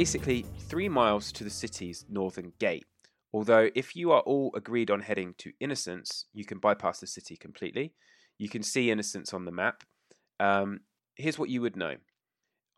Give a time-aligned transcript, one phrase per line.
[0.00, 2.86] Basically three miles to the city's northern gate.
[3.34, 7.36] Although, if you are all agreed on heading to Innocence, you can bypass the city
[7.36, 7.92] completely.
[8.38, 9.84] You can see Innocence on the map.
[10.40, 10.80] Um,
[11.16, 11.96] here's what you would know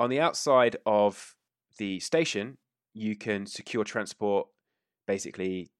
[0.01, 1.37] on the outside of
[1.79, 2.59] the station,
[2.93, 4.49] you can secure transport
[5.07, 5.71] basically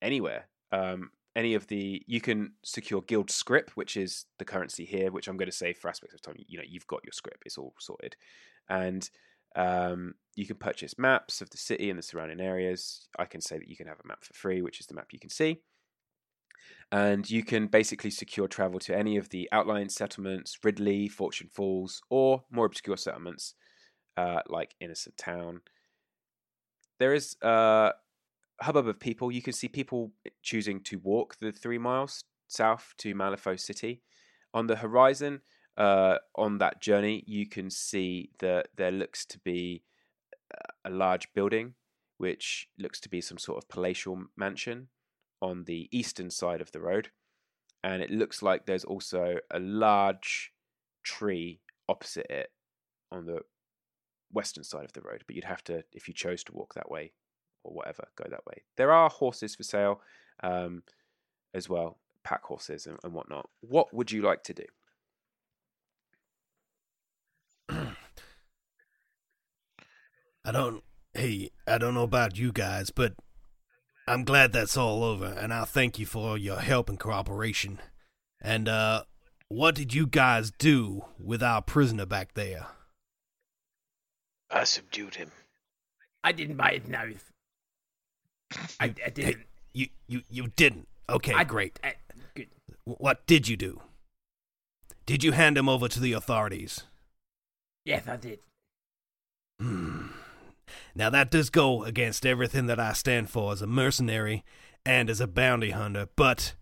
[0.00, 0.46] anywhere.
[0.70, 5.26] Um, any of the you can secure guild scrip, which is the currency here, which
[5.26, 6.36] I'm going to say for aspects of time.
[6.46, 8.14] You know, you've got your scrip; it's all sorted,
[8.68, 9.10] and
[9.56, 13.08] um, you can purchase maps of the city and the surrounding areas.
[13.18, 15.08] I can say that you can have a map for free, which is the map
[15.10, 15.62] you can see.
[16.92, 22.02] And you can basically secure travel to any of the outlying settlements, Ridley, Fortune Falls,
[22.10, 23.54] or more obscure settlements
[24.16, 25.62] uh, like Innocent Town.
[26.98, 27.92] There is a
[28.60, 29.32] hubbub of people.
[29.32, 34.02] You can see people choosing to walk the three miles south to Malifaux City.
[34.52, 35.40] On the horizon,
[35.76, 39.82] uh, on that journey, you can see that there looks to be
[40.86, 41.74] a large building,
[42.16, 44.88] which looks to be some sort of palatial mansion
[45.42, 47.10] on the eastern side of the road.
[47.84, 50.52] And it looks like there's also a large
[51.04, 52.50] tree opposite it
[53.12, 53.40] on the
[54.32, 55.24] western side of the road.
[55.26, 57.12] But you'd have to, if you chose to walk that way
[57.64, 58.62] or whatever, go that way.
[58.76, 60.00] There are horses for sale
[60.42, 60.82] um,
[61.52, 63.48] as well, pack horses and, and whatnot.
[63.60, 64.64] What would you like to do?
[70.46, 70.84] I don't.
[71.12, 73.14] Hey, I don't know about you guys, but
[74.06, 77.80] I'm glad that's all over, and I thank you for your help and cooperation.
[78.40, 79.02] And, uh,
[79.48, 82.66] what did you guys do with our prisoner back there?
[84.50, 85.32] I subdued him.
[86.22, 87.24] I didn't bite his nose.
[88.78, 89.24] I, I didn't.
[89.24, 89.36] Hey,
[89.72, 90.86] you, you, you didn't.
[91.08, 91.80] Okay, I, great.
[91.82, 91.94] I,
[92.34, 92.48] good.
[92.84, 93.80] What did you do?
[95.06, 96.84] Did you hand him over to the authorities?
[97.84, 98.38] Yes, I did.
[99.60, 100.06] Hmm.
[100.96, 104.44] Now that does go against everything that I stand for as a mercenary
[104.86, 106.54] and as a bounty hunter, but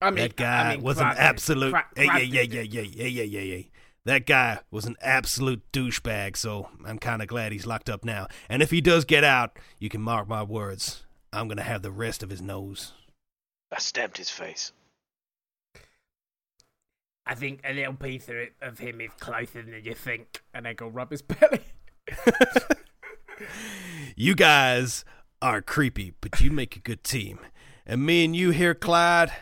[0.00, 1.72] I mean, that guy I mean, was an absolute.
[1.72, 3.62] Crab- Hey, yeah, yeah, yeah, yeah, yeah, yeah, yeah, yeah.
[4.06, 8.28] That guy was an absolute douchebag, so I'm kind of glad he's locked up now.
[8.48, 11.04] And if he does get out, you can mark my words.
[11.30, 12.94] I'm gonna have the rest of his nose.
[13.70, 14.72] I stamped his face.
[17.26, 20.66] I think a little piece of, it, of him is closer than you think, and
[20.66, 21.60] I go rub his belly.
[24.16, 25.04] You guys
[25.40, 27.38] are creepy, but you make a good team.
[27.86, 29.32] And me and you here, Clyde,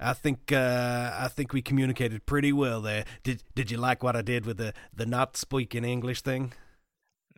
[0.00, 3.04] I think uh, I think we communicated pretty well there.
[3.22, 6.52] Did did you like what I did with the the not speaking English thing?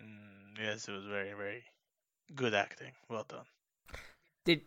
[0.01, 1.65] Mm, yes, it was very, very
[2.35, 2.93] good acting.
[3.09, 3.45] Well done.
[4.45, 4.63] Did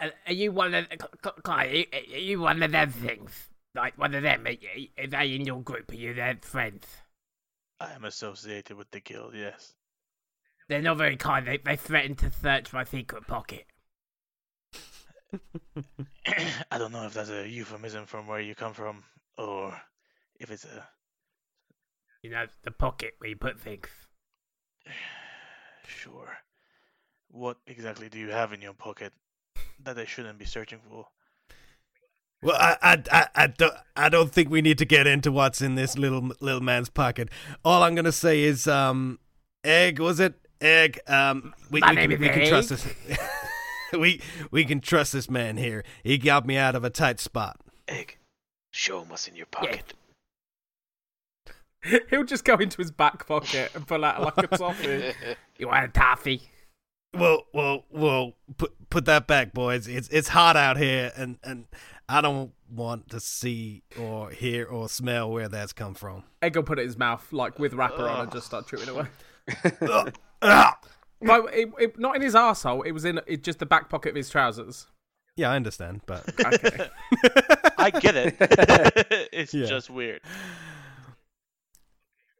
[0.00, 1.66] are, are you one of Cl- Cl- Clyde?
[1.68, 3.30] Are you, are you one of them things?
[3.74, 4.46] Like one of them?
[4.46, 5.90] Are, you- are they in your group?
[5.90, 6.86] Are you their friends?
[7.80, 9.74] I am associated with the guild, yes.
[10.68, 11.46] They're not very kind.
[11.46, 13.66] They, they threatened to search my secret pocket.
[16.70, 19.04] I don't know if that's a euphemism from where you come from,
[19.38, 19.80] or
[20.40, 20.88] if it's a.
[22.22, 23.88] You know, the pocket where you put things.
[25.88, 26.38] Sure.
[27.28, 29.12] What exactly do you have in your pocket
[29.84, 31.06] that they shouldn't be searching for?
[32.42, 35.62] Well, I, I, I, I don't, I don't think we need to get into what's
[35.62, 37.28] in this little little man's pocket.
[37.64, 39.20] All I'm gonna say is, um,
[39.62, 40.34] egg was it?
[40.60, 41.00] Egg.
[41.06, 42.86] Um, we, we, can, we can trust this.
[43.92, 44.20] we
[44.50, 45.84] we can trust this man here.
[46.02, 47.60] He got me out of a tight spot.
[47.88, 48.18] Egg,
[48.72, 49.94] show him what's in your pocket.
[52.10, 55.12] He'll just go into his back pocket and pull out like a toffee.
[55.58, 56.42] You want a toffee?
[57.14, 58.32] Well, well, well.
[58.56, 59.86] Put put that back, boys.
[59.86, 61.66] It's it's hot out here, and and
[62.08, 66.24] I don't want to see or hear or smell where that's come from.
[66.42, 68.88] Egg will put it in his mouth, like with wrapper on, and just start chewing
[68.88, 69.06] away.
[70.42, 72.84] No, it, it, not in his arsehole.
[72.86, 74.86] It was in it, just the back pocket of his trousers.
[75.36, 76.88] Yeah, I understand, but Okay.
[77.78, 78.36] I get it.
[79.32, 79.66] it's Yeah.
[79.66, 80.20] just weird.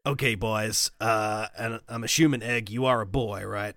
[0.05, 0.91] okay, boys.
[1.01, 3.75] Uh, and I'm assuming, Egg, you are a boy, right?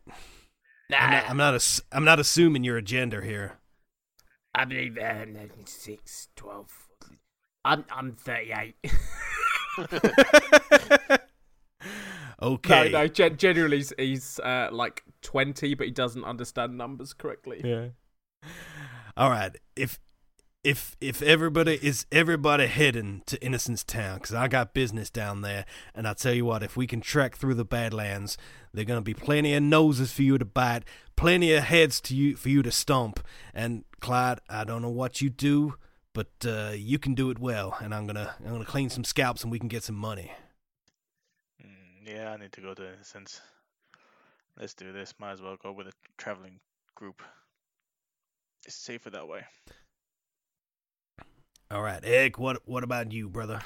[0.91, 1.31] Nah, I'm not.
[1.31, 3.59] I'm not, ass- I'm not assuming you're a gender here.
[4.55, 5.25] I believe uh,
[5.65, 6.89] 6, 12.
[7.65, 8.75] I'm, I'm 38.
[12.41, 12.91] Okay.
[12.91, 13.09] No, no.
[13.09, 17.61] Gen- generally, he's, he's uh, like twenty, but he doesn't understand numbers correctly.
[17.65, 17.89] Yeah.
[19.17, 19.57] All right.
[19.77, 19.99] If
[20.63, 25.65] if if everybody is everybody heading to Innocence Town, because I got business down there,
[25.95, 28.37] and I tell you what, if we can trek through the Badlands,
[28.73, 30.85] there gonna be plenty of noses for you to bite,
[31.17, 33.21] plenty of heads to you for you to stomp.
[33.55, 35.77] And Clyde, I don't know what you do,
[36.13, 39.43] but uh, you can do it well, and I'm gonna I'm gonna clean some scalps,
[39.43, 40.33] and we can get some money.
[42.11, 43.41] Yeah, I need to go to Innocence.
[44.59, 45.15] Let's do this.
[45.21, 46.59] Might as well go with a traveling
[46.97, 47.23] group.
[48.67, 49.43] It's safer that way.
[51.71, 52.37] All right, Egg.
[52.39, 53.61] What what about you, brother?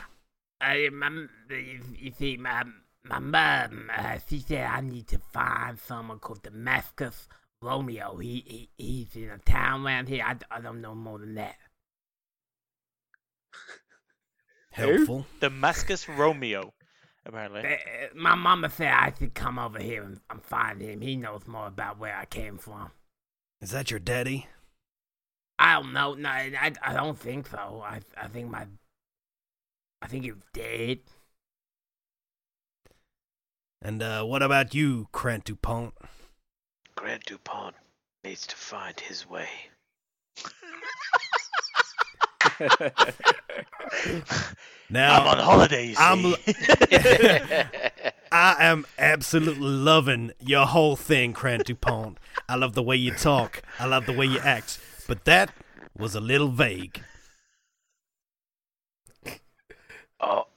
[0.60, 2.64] I, my, you, you see, my,
[3.02, 7.28] my mum, uh, she said I need to find someone called Damascus
[7.62, 8.16] Romeo.
[8.18, 10.22] He, he He's in a town around here.
[10.24, 11.56] I, I don't know more than that.
[14.70, 15.26] Helpful.
[15.40, 16.74] Damascus Romeo,
[17.26, 17.62] apparently.
[17.64, 17.76] Uh,
[18.14, 21.00] my mama said I should come over here and, and find him.
[21.00, 22.90] He knows more about where I came from.
[23.60, 24.46] Is that your daddy?
[25.58, 26.14] I don't know.
[26.14, 27.82] No, I, I don't think so.
[27.84, 28.66] I I think my
[30.02, 30.98] I think he was dead.
[33.80, 35.94] And uh, what about you, Grant Dupont?
[36.94, 37.74] Grant DuPont
[38.24, 39.48] needs to find his way.
[44.90, 45.96] Now I'm on holidays.
[45.98, 46.34] I'm.
[48.32, 52.18] I am absolutely loving your whole thing, Krant Dupont.
[52.48, 53.62] I love the way you talk.
[53.78, 54.78] I love the way you act.
[55.06, 55.50] But that
[55.96, 57.02] was a little vague.
[60.20, 60.48] all,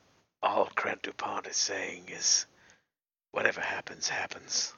[0.42, 2.46] all Grant DuPont is saying is,
[3.32, 4.74] whatever happens, happens.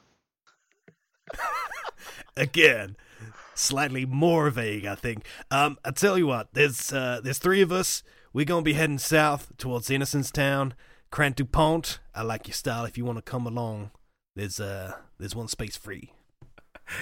[2.36, 2.96] Again,
[3.60, 5.24] slightly more vague, I think.
[5.50, 8.02] Um, I tell you what, there's uh, there's three of us.
[8.32, 10.74] We're gonna be heading south towards Innocence Town.
[11.12, 12.84] Krant Dupont, I like your style.
[12.84, 13.90] If you want to come along,
[14.36, 16.12] there's uh there's one space free.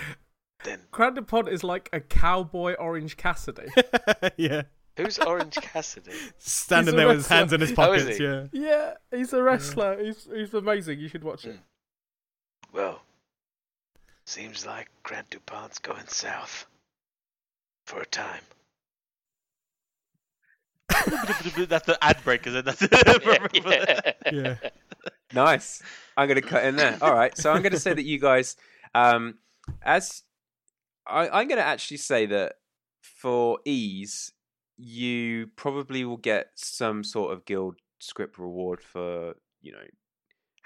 [0.64, 3.68] Then Grandipod is like a cowboy Orange Cassidy.
[4.36, 4.62] yeah,
[4.96, 6.10] who's Orange Cassidy?
[6.38, 8.16] standing there with his hands in his Oh, pockets.
[8.18, 8.24] he?
[8.24, 8.46] yeah.
[8.52, 10.02] yeah, he's a wrestler.
[10.02, 10.98] He's he's amazing.
[10.98, 11.60] You should watch it.
[12.72, 13.00] Well,
[14.28, 16.66] seems like Grant DuPont's going south.
[17.86, 18.42] For a time.
[20.90, 22.64] That's the ad break, is it?
[22.66, 22.82] That's
[23.54, 24.12] yeah.
[24.32, 24.56] Yeah.
[25.32, 25.82] Nice.
[26.16, 26.98] I'm going to cut in there.
[27.00, 27.36] All right.
[27.36, 28.56] So I'm going to say that you guys,
[28.94, 29.38] um,
[29.82, 30.22] as
[31.06, 32.54] I, I'm going to actually say that
[33.00, 34.32] for ease,
[34.76, 39.84] you probably will get some sort of guild script reward for you know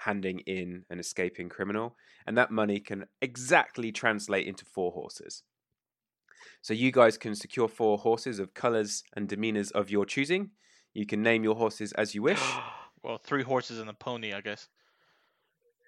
[0.05, 1.95] handing in an escaping criminal,
[2.25, 5.43] and that money can exactly translate into four horses.
[6.61, 10.51] So you guys can secure four horses of colors and demeanors of your choosing.
[10.93, 12.41] You can name your horses as you wish.
[13.03, 14.67] well, three horses and a pony, I guess.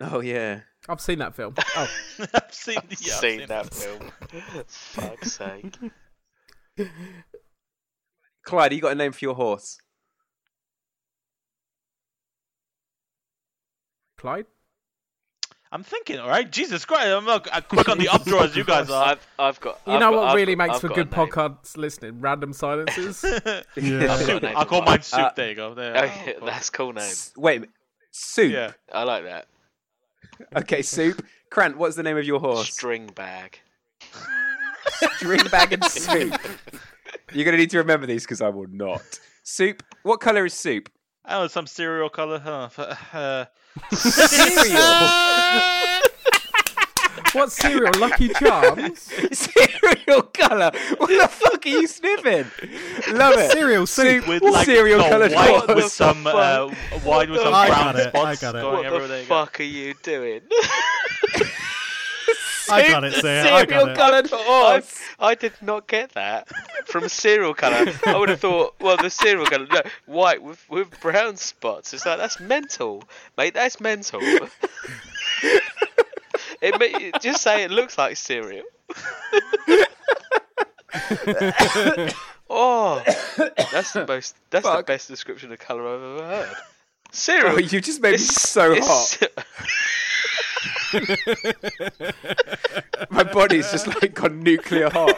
[0.02, 0.62] Oh yeah.
[0.90, 1.56] I've seen that film.
[1.78, 1.88] Oh,
[2.34, 3.74] I've seen, the, yeah, I've Seen seen that it.
[3.74, 4.12] film.
[4.68, 5.78] Fuck's sake.
[8.46, 9.78] Clyde, you got a name for your horse?
[14.26, 14.46] Clyde.
[15.72, 18.64] I'm thinking, all right, Jesus Christ, I'm not as quick on the updraw as you
[18.64, 19.06] guys are.
[19.12, 19.80] I've, I've got.
[19.86, 22.22] You I've know got- what I've really got- makes I've for good a podcast listening?
[22.22, 23.24] Random silences.
[23.76, 23.94] Yeah.
[24.00, 24.42] I've got a Soup.
[24.44, 24.90] name I'll call mine.
[24.90, 25.20] mine soup.
[25.20, 25.74] Uh, there you go.
[25.76, 26.12] There.
[26.42, 27.04] Oh, that's cool name.
[27.04, 27.66] S- Wait.
[28.10, 28.52] Soup.
[28.52, 28.72] Yeah.
[28.92, 29.46] I like that.
[30.56, 31.24] Okay, soup.
[31.52, 32.68] Krant, what's the name of your horse?
[32.74, 33.60] String bag.
[35.18, 36.34] String bag and soup.
[37.34, 39.20] You're gonna need to remember these because I will not.
[39.44, 39.84] Soup.
[40.02, 40.90] What color is soup?
[41.28, 42.40] Oh, some cereal color.
[42.40, 42.70] Huh?
[43.14, 43.46] Uh,
[43.96, 44.82] Cereal.
[47.34, 47.92] What cereal?
[48.00, 49.00] Lucky Charms?
[49.34, 50.72] cereal color.
[50.98, 52.46] What the fuck are you sniffing?
[53.14, 53.52] Love it.
[53.52, 54.26] Cereal soup.
[54.26, 56.70] with like cereal no, coloured white with some uh,
[57.04, 58.64] white with some I brown got it, I spots got it.
[58.64, 59.36] What the There you go.
[59.46, 60.42] fuck are you doing?
[62.70, 63.52] I got it, Sarah.
[63.52, 63.98] I got Cereal it.
[63.98, 65.00] coloured I, horse.
[65.20, 66.48] I did not get that
[66.86, 67.92] from cereal colour.
[68.06, 71.94] I would have thought, well, the cereal colour, no, white with with brown spots.
[71.94, 73.04] It's like that's mental,
[73.38, 73.54] mate.
[73.54, 74.22] That's mental.
[76.62, 78.64] it ma- just say it looks like cereal.
[82.50, 83.04] oh,
[83.72, 84.36] that's the most.
[84.50, 86.56] That's the best description of colour I've ever heard.
[87.12, 87.56] Cereal.
[87.56, 89.22] Oh, you just made me so hot.
[93.10, 95.16] My body's just like gone nuclear hot.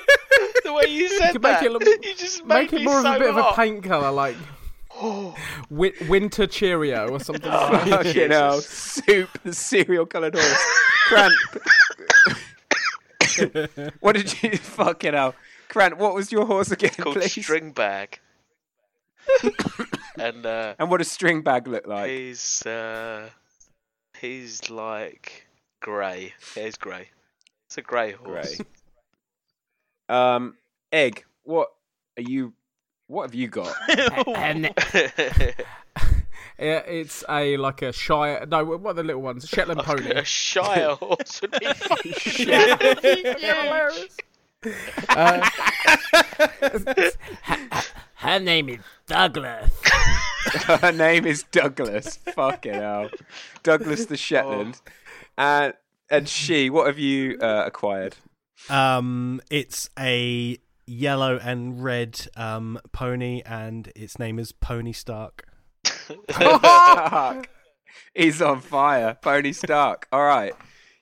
[0.63, 3.01] the way you said could make that, it look- you just Make made it more
[3.01, 4.35] so of a bit of a paint colour, like
[5.69, 7.87] wi- Winter Cheerio or something like that.
[8.05, 8.61] Fucking hell.
[8.61, 10.65] Soup, the cereal coloured horse.
[11.07, 11.33] Krant.
[13.99, 15.35] what did you fucking hell?
[15.69, 17.31] Krant, what was your horse again, called please?
[17.43, 18.19] string bag.
[20.19, 22.09] and uh, And what does string bag look like?
[22.09, 23.29] he's uh,
[24.19, 25.46] he's like
[25.81, 26.33] grey.
[26.55, 27.09] Yeah, he's grey.
[27.67, 28.55] It's a grey horse.
[28.57, 28.65] Grey.
[30.09, 30.55] Um,
[30.91, 31.25] egg.
[31.43, 31.69] What
[32.17, 32.53] are you?
[33.07, 33.73] What have you got?
[34.35, 34.73] And
[36.59, 38.45] Yeah, it's a like a Shire.
[38.47, 39.47] No, what are the little ones?
[39.47, 40.09] Shetland pony.
[40.11, 42.13] a Shire horse would be fucking
[43.37, 44.17] Hilarious.
[45.09, 45.47] Uh,
[48.15, 49.71] her name is Douglas.
[50.63, 52.17] Her name is Douglas.
[52.33, 53.11] Fucking hell,
[53.61, 54.81] Douglas the Shetland.
[55.37, 55.73] And
[56.09, 56.69] and she.
[56.69, 58.15] What have you uh, acquired?
[58.69, 65.47] Um, it's a yellow and red um pony, and its name is Pony Stark.
[66.31, 67.49] Fuck.
[68.15, 69.17] He's on fire.
[69.21, 70.07] Pony Stark.
[70.11, 70.53] All right.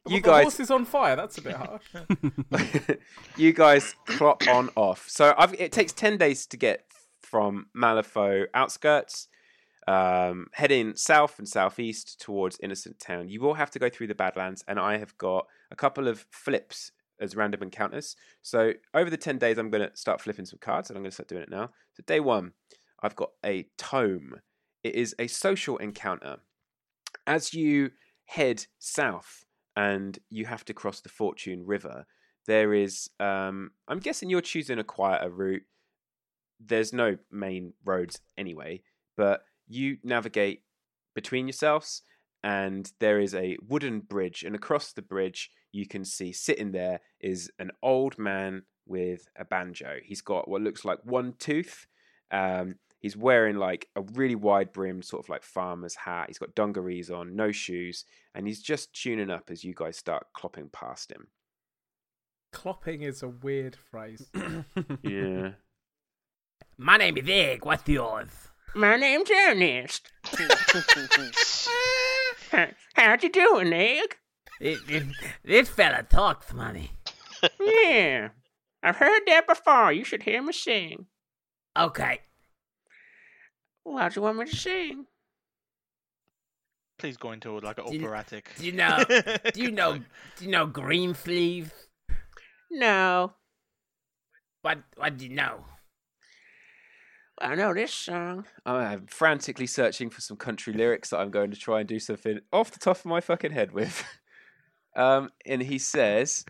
[0.07, 1.15] You the guys, horse is on fire.
[1.15, 2.97] That's a bit harsh.
[3.37, 5.05] you guys clock on off.
[5.09, 6.85] So I've, it takes 10 days to get
[7.23, 9.27] from Malifaux outskirts,
[9.87, 13.29] um, heading south and southeast towards Innocent Town.
[13.29, 16.25] You will have to go through the Badlands, and I have got a couple of
[16.31, 18.15] flips as random encounters.
[18.41, 21.11] So over the 10 days, I'm going to start flipping some cards, and I'm going
[21.11, 21.69] to start doing it now.
[21.93, 22.53] So day one,
[23.01, 24.41] I've got a tome.
[24.83, 26.37] It is a social encounter.
[27.27, 27.91] As you
[28.25, 32.05] head south and you have to cross the Fortune River,
[32.45, 35.63] there is um i'm guessing you're choosing a quieter route
[36.59, 38.81] there's no main roads anyway
[39.17, 40.61] but you navigate
[41.13, 42.01] between yourselves
[42.43, 46.99] and there is a wooden bridge and across the bridge you can see sitting there
[47.19, 51.87] is an old man with a banjo he's got what looks like one tooth
[52.31, 56.53] um he's wearing like a really wide brimmed sort of like farmer's hat he's got
[56.55, 58.05] dungarees on no shoes
[58.35, 61.27] and he's just tuning up as you guys start clopping past him
[62.53, 64.31] Clopping is a weird phrase.
[65.03, 65.49] yeah
[66.77, 67.65] My name is Egg.
[67.65, 68.29] What's yours?
[68.75, 70.11] My name's Ernest.
[72.95, 74.17] How'd you doing, Egg?
[74.59, 75.03] This, this,
[75.43, 76.91] this fella talks money.
[77.59, 78.29] Yeah,
[78.83, 79.91] I've heard that before.
[79.91, 81.05] You should hear me sing.
[81.77, 82.19] Okay.
[83.83, 85.05] What do you want me to sing?
[86.97, 88.49] Please go into like an Do you- operatic.
[88.57, 89.03] Do you know?
[89.53, 89.99] do you know?
[90.37, 91.71] Do you know Green Sleeves?
[92.71, 93.33] No,
[94.63, 94.79] What?
[94.97, 95.65] What do you know?
[97.39, 98.45] I know this song.
[98.65, 102.39] I'm frantically searching for some country lyrics that I'm going to try and do something
[102.53, 104.03] off the top of my fucking head with.
[104.95, 106.45] Um, and he says,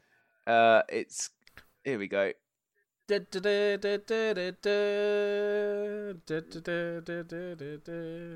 [0.45, 1.31] uh, "It's
[1.83, 2.31] here we go."
[3.09, 3.19] I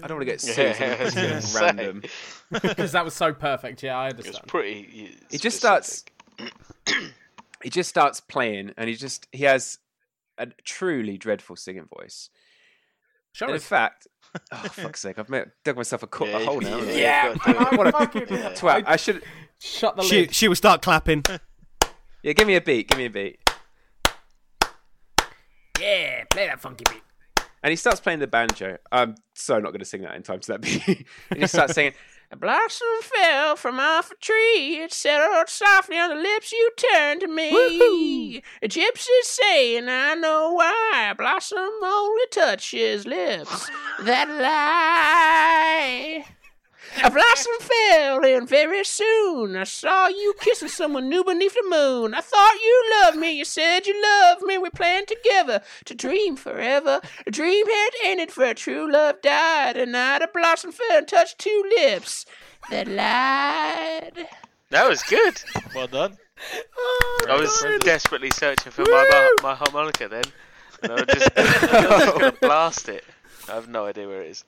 [0.08, 0.58] don't want to get sued.
[0.58, 1.60] Yeah, so I'm I was putting gonna it say.
[1.62, 2.03] random.
[2.51, 3.84] Because that was so perfect.
[3.84, 4.48] Yeah, I It was understand.
[4.48, 5.15] pretty.
[5.29, 6.06] He just starts.
[7.63, 9.77] he just starts playing, and he just he has
[10.39, 12.29] a truly dreadful singing voice.
[13.34, 14.08] Show And in fact,
[14.51, 16.77] oh fuck's sake, I've made, dug myself a, co- Yeah, a hole now.
[16.79, 17.50] yeah, haven't I?
[17.51, 17.77] you've to do.
[17.77, 18.84] What a Fucking- twat!
[18.88, 19.24] I should.
[19.60, 20.34] Shut the She lid.
[20.34, 21.24] she will start clapping.
[22.22, 22.89] Yeah, give me a beat.
[22.89, 23.39] Give me a beat.
[25.79, 27.01] Yeah, play that funky beat.
[27.63, 28.77] And he starts playing the banjo.
[28.91, 30.86] I'm so not going to sing that in time to that beat.
[30.88, 31.05] and
[31.36, 31.93] he just starts singing.
[32.31, 34.81] A blossom fell from off a tree.
[34.83, 38.43] It settled softly on the lips you turned to me.
[38.62, 41.09] A gypsy's saying, I know why.
[41.12, 43.71] A blossom only touches lips
[44.03, 46.24] that lie.
[47.03, 52.13] A blossom fell, and very soon I saw you kissing someone new beneath the moon.
[52.13, 54.58] I thought you loved me, you said you loved me.
[54.58, 57.01] We planned together to dream forever.
[57.25, 59.77] A dream had ended, for a true love died.
[59.77, 62.25] And night a blossom fell and touched two lips
[62.69, 64.27] that lied.
[64.69, 65.41] That was good.
[65.74, 66.17] Well done.
[66.77, 70.24] Oh, I was desperately searching for my mar- my harmonica then.
[70.84, 71.53] And I was just, I was
[72.01, 73.03] just gonna blast it.
[73.50, 74.46] I have no idea where it is.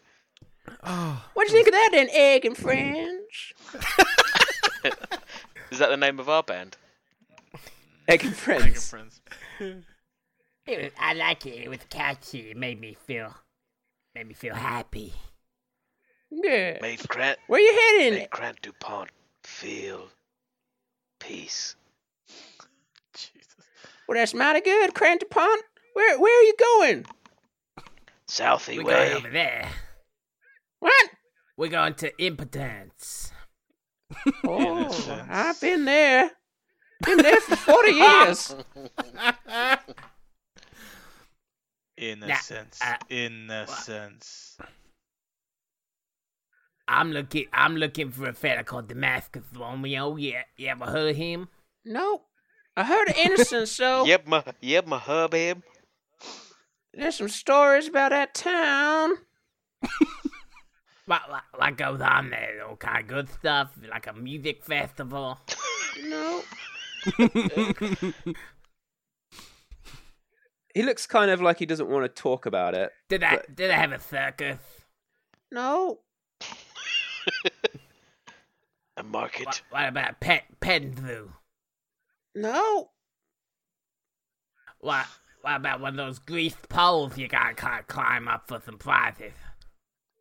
[0.83, 1.23] Oh.
[1.33, 3.53] What do you think of that, then, Egg and Friends?
[5.71, 6.77] Is that the name of our band?
[8.07, 8.63] Egg and friends.
[8.63, 9.21] Egg and friends.
[10.67, 11.55] It was, I like it.
[11.63, 12.51] It was catchy.
[12.51, 13.33] It made me feel,
[14.13, 15.11] made me feel happy.
[16.29, 16.77] Yeah.
[16.81, 18.19] Made Grant, Where you heading?
[18.19, 19.09] made Grant Dupont
[19.43, 20.07] feel
[21.19, 21.75] peace.
[23.15, 23.55] Jesus.
[24.07, 25.29] Well, that's mighty good, Crantapont.
[25.31, 25.61] Pond.
[25.93, 27.05] Where where are you going?
[28.27, 29.09] Southie We're way.
[29.09, 29.67] going over there.
[30.81, 31.09] What?
[31.57, 33.31] We're going to impotence.
[34.45, 36.31] Oh, I've been there.
[37.05, 38.53] Been there for forty years.
[41.97, 42.79] Innocence.
[42.83, 44.57] uh, Innocence.
[46.87, 47.45] I'm looking.
[47.53, 50.15] I'm looking for a fella called Damascus Romeo.
[50.17, 51.47] Yeah, you ever heard him?
[51.85, 52.25] Nope.
[52.75, 55.63] I heard of innocence, so Yep, my yep, my hub him.
[56.93, 59.11] there's some stories about that town.
[61.11, 62.65] What, what, what goes on there?
[62.65, 65.37] All kind of good stuff, like a music festival.
[66.05, 66.41] No.
[70.73, 72.93] He looks kind of like he doesn't want to talk about it.
[73.09, 73.41] Did I?
[73.53, 74.57] Did I have a circus?
[75.51, 75.99] No.
[78.95, 79.47] A market.
[79.47, 81.33] What, what about pet pet zoo?
[82.35, 82.91] No.
[84.79, 85.07] What?
[85.41, 88.77] What about one of those greased poles you gotta kind of climb up for some
[88.77, 89.33] prizes?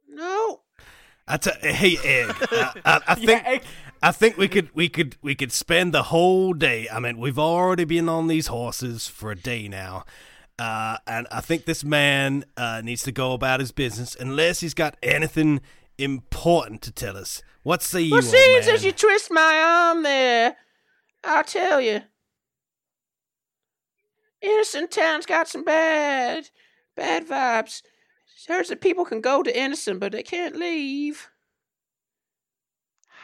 [0.09, 0.62] No.
[1.31, 3.63] I t- hey Egg, I, I, I think Egg.
[4.03, 6.88] I think we could we could we could spend the whole day.
[6.93, 10.05] I mean, we've already been on these horses for a day now,
[10.59, 14.75] uh, and I think this man uh, needs to go about his business unless he's
[14.75, 15.61] got anything
[15.99, 17.43] important to tell us.
[17.62, 20.57] What say you, Well, seems as you twist my arm there,
[21.23, 22.01] I'll tell you.
[24.43, 26.49] Innocent Town's got some bad,
[26.97, 27.83] bad vibes.
[28.48, 31.29] Heard that people can go to Innocent, but they can't leave.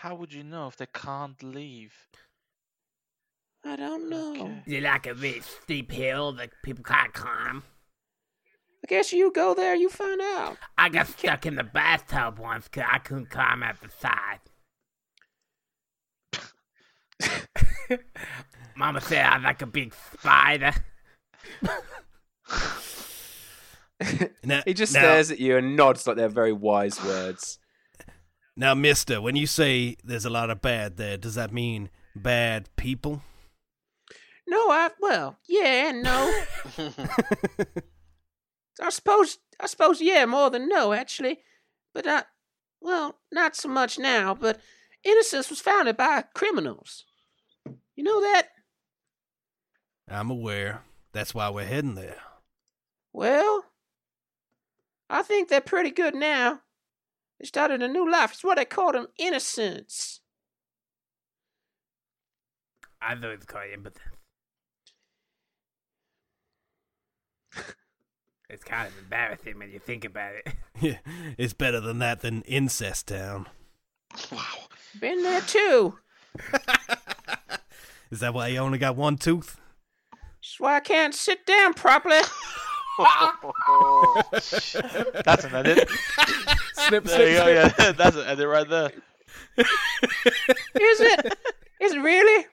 [0.00, 1.94] How would you know if they can't leave?
[3.64, 4.32] I don't know.
[4.34, 4.62] Okay.
[4.66, 7.64] Is it like a really steep hill that people can't climb?
[8.84, 10.58] I guess you go there, you find out.
[10.78, 14.40] I got stuck in the bathtub once 'cause I couldn't climb out the side.
[18.76, 20.72] Mama said I was like a big spider.
[24.44, 27.58] Now, He just now- stares at you and nods like they're very wise words.
[28.58, 32.70] Now, Mister, when you say there's a lot of bad there, does that mean bad
[32.76, 33.20] people?
[34.48, 36.42] No, I well, yeah and no.
[38.80, 41.40] I suppose I suppose yeah, more than no, actually.
[41.92, 42.28] But not
[42.80, 44.58] well, not so much now, but
[45.04, 47.04] Innocence was founded by criminals.
[47.94, 48.48] You know that?
[50.08, 50.82] I'm aware.
[51.12, 52.16] That's why we're heading there.
[53.12, 53.64] Well,
[55.08, 56.60] I think they're pretty good now.
[57.38, 58.32] They started a new life.
[58.32, 60.20] It's what they call them innocence.
[63.00, 64.02] I thought it's called impotence.
[68.48, 70.48] it's kind of embarrassing when you think about it.
[70.78, 70.98] Yeah,
[71.38, 73.46] it's better than that than incest town.
[74.30, 74.66] Wow,
[75.00, 75.98] been there too.
[78.10, 79.58] Is that why you only got one tooth?
[80.12, 82.20] That's why I can't sit down properly.
[84.32, 85.88] That's an edit.
[86.74, 87.68] Snip, There you snip, go.
[87.68, 87.74] snip.
[87.78, 88.90] Yeah, that's an edit right there.
[89.58, 91.38] Is it?
[91.80, 92.46] Is it really?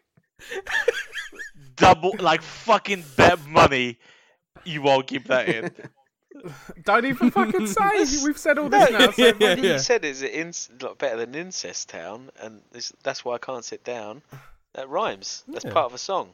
[1.75, 3.97] Double, like fucking bet money.
[4.63, 5.71] You won't keep that in.
[6.83, 7.89] Don't even fucking say.
[8.23, 9.11] We've said all this now.
[9.11, 9.77] So Yeah, He yeah.
[9.77, 13.83] said it's inc- lot better than incest town, and this, that's why I can't sit
[13.83, 14.21] down.
[14.73, 15.43] That rhymes.
[15.47, 16.31] That's part of a song.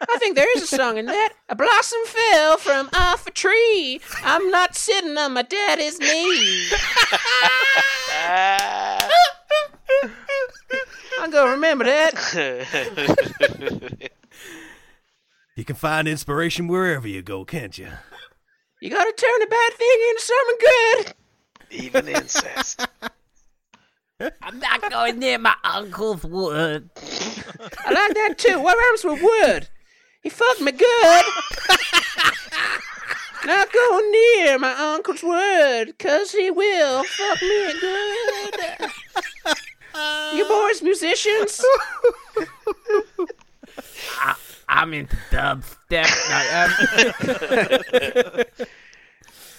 [0.00, 1.32] I think there is a song in that.
[1.48, 4.00] A blossom fell from off a tree.
[4.22, 6.68] I'm not sitting on my daddy's knee.
[11.20, 12.14] I'm gonna remember that.
[15.56, 17.88] You can find inspiration wherever you go, can't you?
[18.80, 21.14] You gotta turn a bad thing into something good.
[21.70, 22.86] Even incest.
[24.42, 26.90] I'm not going near my uncle's wood.
[26.96, 28.60] I like that too.
[28.60, 29.68] What rhymes with wood?
[30.28, 31.24] He fucked me good.
[33.46, 38.90] Not go near my uncle's word, cause he will fuck me good.
[40.34, 41.64] You boys musicians?
[44.20, 44.34] I,
[44.68, 46.10] I'm into dubstep.
[46.28, 46.70] No, um,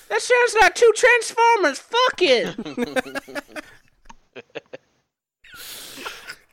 [0.10, 2.54] That sounds like two Transformers fucking.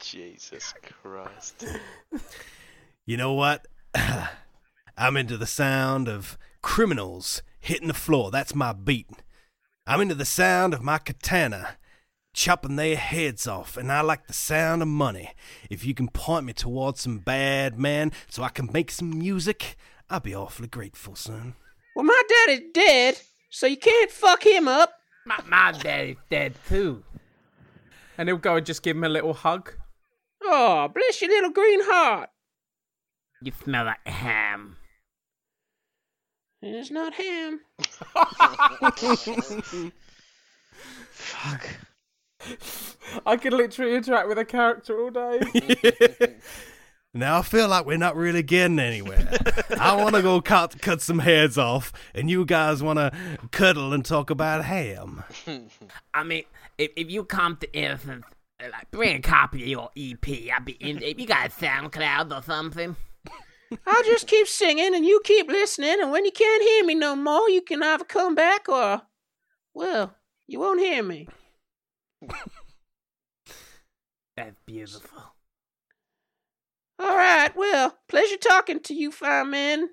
[0.00, 1.66] Jesus Christ.
[3.05, 3.66] You know what?
[4.96, 8.30] I'm into the sound of criminals hitting the floor.
[8.30, 9.09] That's my beat.
[9.87, 11.76] I'm into the sound of my katana
[12.32, 15.32] chopping their heads off, and I like the sound of money.
[15.70, 19.76] If you can point me towards some bad man so I can make some music,
[20.11, 21.54] I'll be awfully grateful, son.
[21.94, 24.92] Well, my daddy's dead, so you can't fuck him up.
[25.24, 27.02] my, my daddy's dead too.
[28.18, 29.72] And he'll go and just give him a little hug.
[30.42, 32.28] Oh, bless your little green heart.
[33.42, 34.77] You smell like ham.
[36.62, 37.61] It's not ham.
[41.11, 41.68] Fuck.
[43.25, 45.40] I could literally interact with a character all day.
[47.16, 49.27] Now I feel like we're not really getting anywhere.
[49.81, 53.11] I want to go cut cut some heads off, and you guys want to
[53.53, 55.25] cuddle and talk about ham.
[56.12, 56.44] I mean,
[56.77, 58.27] if, if you come to Innocence,
[58.62, 60.53] uh, like bring a copy of your EP.
[60.53, 61.03] I'll be in.
[61.03, 62.96] If you got SoundCloud or something.
[63.87, 67.16] I'll just keep singing and you keep listening, and when you can't hear me no
[67.16, 69.02] more, you can either come back or,
[69.74, 70.14] well,
[70.46, 71.29] you won't hear me.
[74.37, 75.22] That's beautiful.
[76.98, 79.90] All right, well, pleasure talking to you, fine fireman.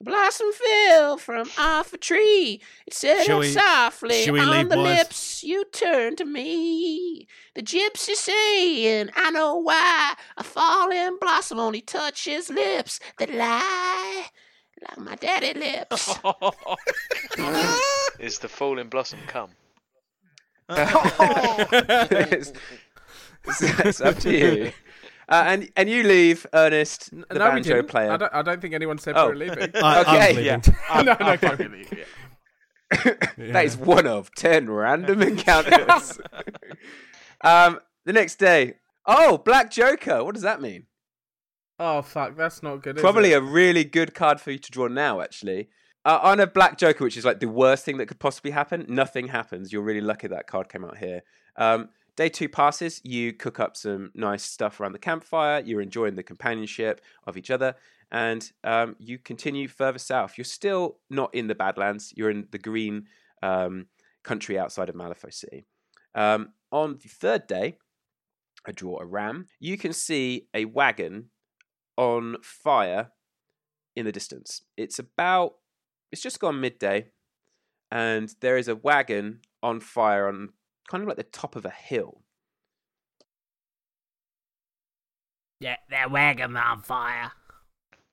[0.00, 2.60] Blossom fell from off a tree.
[2.86, 4.84] It said Shall it we- softly on the boys?
[4.98, 5.27] lips.
[5.48, 7.26] You turn to me.
[7.54, 10.12] The gypsy saying, I know why.
[10.36, 14.26] A falling blossom only touches lips that lie
[14.82, 16.18] like my daddy lips.
[18.20, 19.48] Is the falling blossom come?
[20.68, 22.52] it's,
[23.46, 24.72] it's, it's up to you.
[25.30, 28.12] Uh, and and you leave Ernest, the no, we banjo player.
[28.12, 29.26] I don't, I don't think anyone said Oh.
[29.26, 29.70] we were leaving.
[29.76, 30.44] I- I'm okay, leaving.
[30.44, 30.60] yeah.
[30.96, 31.48] no, no, I'll fine.
[31.50, 32.06] fucking leave,
[32.92, 33.14] yeah.
[33.52, 36.18] That is one of ten random encounters.
[37.40, 38.74] um, the next day.
[39.06, 40.22] Oh, Black Joker.
[40.24, 40.86] What does that mean?
[41.78, 42.96] Oh fuck, that's not good.
[42.96, 45.68] Probably a really good card for you to draw now, actually.
[46.04, 48.86] Uh, on a Black Joker, which is like the worst thing that could possibly happen,
[48.88, 49.72] nothing happens.
[49.72, 51.22] You're really lucky that card came out here.
[51.56, 55.62] Um, day two passes, you cook up some nice stuff around the campfire.
[55.64, 57.74] You're enjoying the companionship of each other,
[58.10, 60.38] and um, you continue further south.
[60.38, 62.12] You're still not in the Badlands.
[62.16, 63.06] You're in the green
[63.42, 63.86] um,
[64.24, 65.66] country outside of Malifaux City.
[66.14, 67.78] Um, on the third day,
[68.66, 69.46] I draw a ram.
[69.60, 71.30] You can see a wagon
[71.96, 73.10] on fire
[73.94, 74.62] in the distance.
[74.76, 75.54] It's about,
[76.12, 77.08] it's just gone midday,
[77.90, 80.50] and there is a wagon on fire on
[80.88, 82.22] kind of like the top of a hill.
[85.60, 87.32] That that wagon on fire.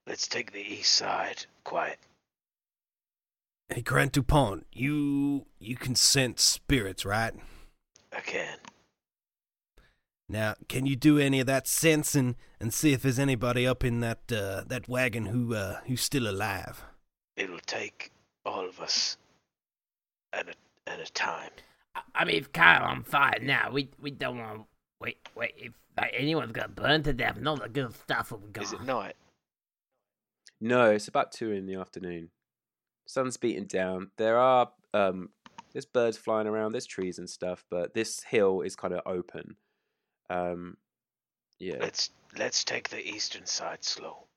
[0.08, 1.46] Let's take the east side.
[1.64, 1.98] Quiet.
[3.70, 7.34] Hey, Grant Dupont, you you can sense spirits, right?
[8.16, 8.58] I can.
[10.30, 14.00] Now, can you do any of that sensing and see if there's anybody up in
[14.02, 16.84] that uh, that wagon who uh, who's still alive?
[17.36, 18.12] It'll take
[18.46, 19.18] all of us
[20.32, 20.54] at a
[20.90, 21.52] at a time.
[21.96, 23.72] I, I mean, if kind of on fire now.
[23.72, 24.66] We we don't want to
[25.02, 25.18] wait.
[25.36, 28.52] Wait, if like, anyone's gonna burn to death, and all the good stuff will be
[28.52, 28.64] gone.
[28.64, 29.16] Is it night?
[30.62, 32.30] No, it's about two in the afternoon.
[33.08, 34.12] Sun's beating down.
[34.18, 35.30] There are um,
[35.74, 36.72] there's birds flying around.
[36.72, 39.58] There's trees and stuff, but this hill is kind of open.
[40.30, 40.78] Um,
[41.60, 41.78] yeah.
[41.80, 44.28] Let's let's take the eastern side slow.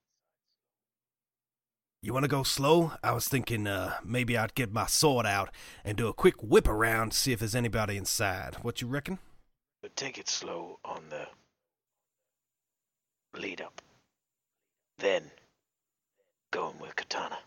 [2.02, 2.92] You want to go slow?
[3.02, 5.50] I was thinking uh, maybe I'd get my sword out
[5.84, 8.56] and do a quick whip around, to see if there's anybody inside.
[8.62, 9.18] What you reckon?
[9.82, 11.26] But take it slow on the
[13.38, 13.82] lead up.
[14.98, 15.30] Then
[16.50, 17.38] go in with katana.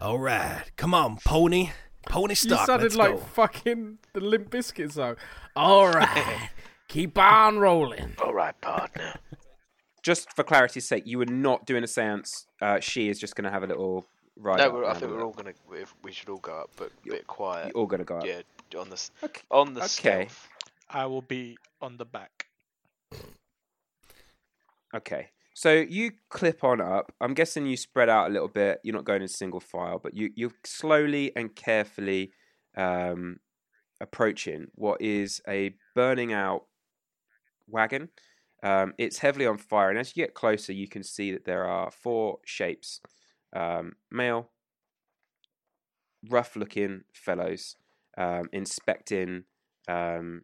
[0.00, 1.70] All right, come on, pony,
[2.08, 2.66] pony You stock.
[2.66, 3.18] sounded let's like go.
[3.18, 5.16] fucking the Limp Bizkit song.
[5.56, 6.50] All right,
[6.88, 8.14] keep on rolling.
[8.22, 9.14] All right, partner.
[10.04, 12.46] Just for clarity's sake, you were not doing a seance.
[12.62, 14.06] Uh, she is just going to have a little
[14.36, 14.58] ride.
[14.58, 15.52] no, up I think the- we're all gonna.
[15.72, 17.66] If we should all go up, but a bit quiet.
[17.74, 18.24] You're all going to go up.
[18.24, 18.42] Yeah,
[18.78, 19.42] on the Okay.
[19.50, 19.88] on the Okay.
[20.28, 20.48] stealth.
[20.88, 22.46] I will be on the back.
[24.94, 25.30] Okay.
[25.58, 27.12] So you clip on up.
[27.20, 28.78] I'm guessing you spread out a little bit.
[28.84, 32.30] You're not going in single file, but you you're slowly and carefully
[32.76, 33.40] um,
[34.00, 36.66] approaching what is a burning out
[37.66, 38.10] wagon.
[38.62, 41.64] Um, it's heavily on fire, and as you get closer, you can see that there
[41.64, 43.00] are four shapes
[43.52, 44.50] um, male,
[46.30, 47.74] rough-looking fellows
[48.16, 49.42] um, inspecting
[49.88, 50.42] um,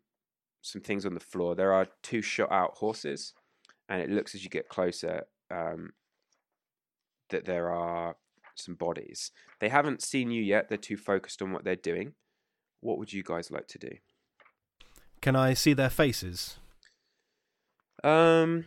[0.60, 1.54] some things on the floor.
[1.54, 3.32] There are two shot-out horses,
[3.94, 5.92] and it looks as you get closer um,
[7.30, 8.16] that there are
[8.56, 9.30] some bodies.
[9.60, 10.68] They haven't seen you yet.
[10.68, 12.14] They're too focused on what they're doing.
[12.80, 13.90] What would you guys like to do?
[15.20, 16.58] Can I see their faces?
[18.02, 18.64] Um,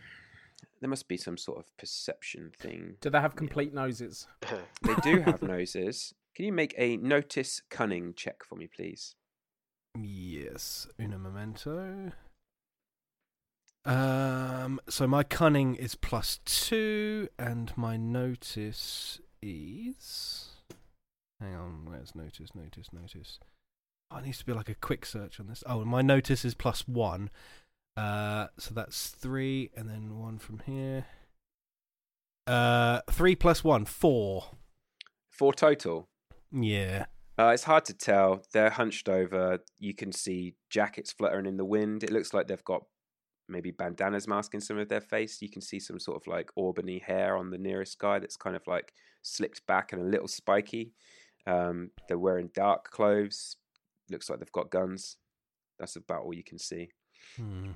[0.80, 2.94] there must be some sort of perception thing.
[3.02, 4.26] Do they have complete noses?
[4.82, 6.14] They do have noses.
[6.34, 9.14] Can you make a notice cunning check for me, please?
[9.94, 12.12] Yes, una memento.
[13.88, 20.50] Um, so my cunning is plus two, and my notice is.
[21.40, 22.54] Hang on, where's notice?
[22.54, 23.38] Notice, notice.
[24.10, 25.64] Oh, it needs to be like a quick search on this.
[25.66, 27.30] Oh, my notice is plus one.
[27.96, 31.06] Uh, so that's three, and then one from here.
[32.46, 34.44] Uh, three plus one, four.
[35.30, 36.08] Four total.
[36.52, 37.06] Yeah.
[37.38, 38.42] Uh, it's hard to tell.
[38.52, 39.60] They're hunched over.
[39.78, 42.02] You can see jackets fluttering in the wind.
[42.02, 42.84] It looks like they've got
[43.48, 45.40] maybe bandanas masking some of their face.
[45.40, 48.56] You can see some sort of like aubany hair on the nearest guy that's kind
[48.56, 50.92] of like slicked back and a little spiky.
[51.46, 53.56] Um, they're wearing dark clothes.
[54.10, 55.16] Looks like they've got guns.
[55.78, 56.90] That's about all you can see.
[57.36, 57.70] Hmm.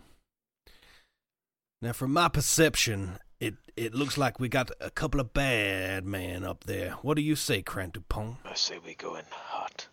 [1.80, 6.44] Now, from my perception, it it looks like we got a couple of bad men
[6.44, 6.92] up there.
[7.02, 8.36] What do you say, Crantupon?
[8.44, 9.88] I say we go in hot.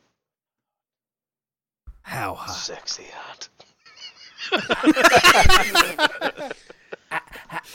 [2.04, 2.54] How hot?
[2.54, 3.50] Sexy hot.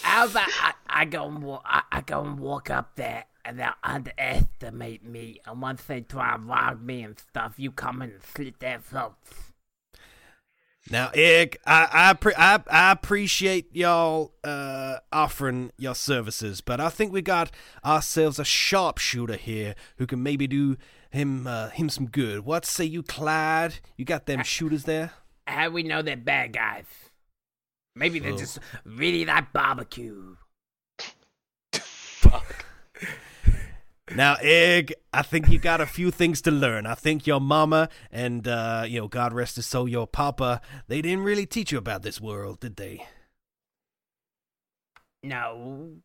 [0.02, 3.58] How about I, I go and walk, I, I go and walk up there and
[3.58, 5.40] they'll underestimate me.
[5.46, 9.52] And once they try and rob me and stuff, you come and slit their throats.
[10.90, 17.10] Now, I I, pre- I I appreciate y'all uh, offering your services, but I think
[17.10, 17.50] we got
[17.82, 20.76] ourselves a sharpshooter here who can maybe do
[21.10, 22.44] him uh, him some good.
[22.44, 23.80] What say you, Clyde?
[23.96, 25.12] You got them shooters there?
[25.46, 26.84] How we know they're bad guys?
[27.96, 28.38] Maybe they're Oh.
[28.38, 30.36] just really like barbecue.
[31.72, 32.64] Fuck.
[34.14, 36.86] Now, Egg, I think you got a few things to learn.
[36.86, 41.00] I think your mama and, uh, you know, God rest his soul, your papa, they
[41.02, 43.06] didn't really teach you about this world, did they?
[45.22, 45.96] No.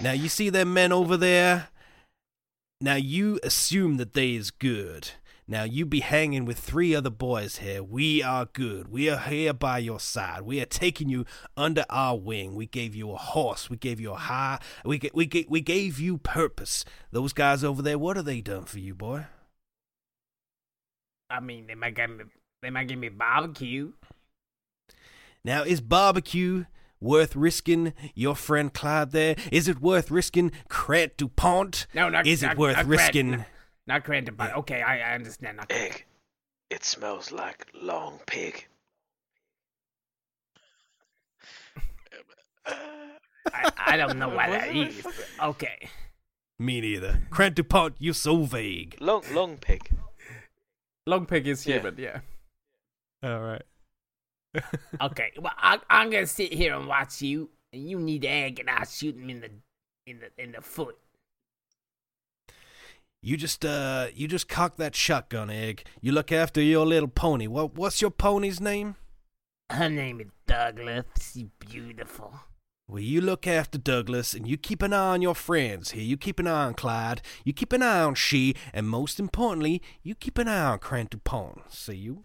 [0.00, 1.68] Now, you see them men over there?
[2.80, 5.10] Now, you assume that they is good.
[5.48, 7.80] Now, you be hanging with three other boys here.
[7.80, 8.88] We are good.
[8.88, 10.42] We are here by your side.
[10.42, 11.24] We are taking you
[11.56, 12.56] under our wing.
[12.56, 13.70] We gave you a horse.
[13.70, 14.58] We gave you a high.
[14.84, 16.84] We, we, we gave you purpose.
[17.12, 19.26] Those guys over there, what have they done for you, boy?
[21.30, 22.24] I mean, they might give me,
[22.62, 23.92] they might give me barbecue.
[25.44, 26.64] Now, is barbecue
[27.00, 29.36] worth risking your friend Clyde there?
[29.52, 31.86] Is it worth risking Crete DuPont?
[31.94, 33.44] No, not Is it not, worth not risking?
[33.86, 35.58] Not granted, but okay, I, I understand.
[35.58, 36.04] Not Egg.
[36.70, 38.66] It smells like long pig.
[42.66, 45.02] I, I don't know what that is.
[45.02, 45.14] but
[45.50, 45.88] Okay.
[46.58, 47.22] Me neither.
[47.30, 48.96] Crete DuPont, you're so vague.
[49.00, 49.90] Long long pig.
[51.06, 51.76] Long pig is Yeah.
[51.76, 52.20] human, yeah.
[53.22, 53.62] All right.
[55.00, 55.32] Okay.
[55.40, 58.70] Well, I, I'm gonna sit here and watch you, and you need the egg, and
[58.70, 59.50] I'll shoot him in the
[60.06, 60.96] in the in the foot.
[63.26, 65.82] You just uh you just cock that shotgun egg.
[66.00, 67.48] You look after your little pony.
[67.48, 68.94] What what's your pony's name?
[69.68, 71.06] Her name is Douglas.
[71.20, 72.32] She's beautiful.
[72.86, 76.04] Well, you look after Douglas and you keep an eye on your friends here.
[76.04, 77.20] You keep an eye on Clyde.
[77.44, 81.10] You keep an eye on she, and most importantly, you keep an eye on Crant
[81.10, 81.62] DuPont.
[81.68, 82.22] See you?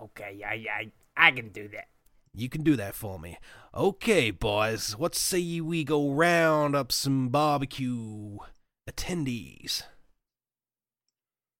[0.00, 1.88] Okay, I I I can do that.
[2.32, 3.38] You can do that for me.
[3.74, 8.38] Okay, boys, what say we go round up some barbecue
[8.90, 9.82] attendees?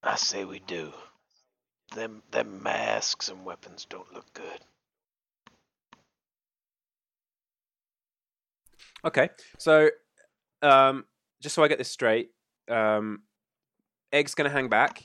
[0.03, 0.93] I say we do.
[1.95, 4.61] Them them masks and weapons don't look good.
[9.05, 9.91] Okay, so
[10.63, 11.05] um,
[11.43, 12.31] just so I get this straight,
[12.69, 13.23] um,
[14.13, 15.05] Egg's gonna hang back.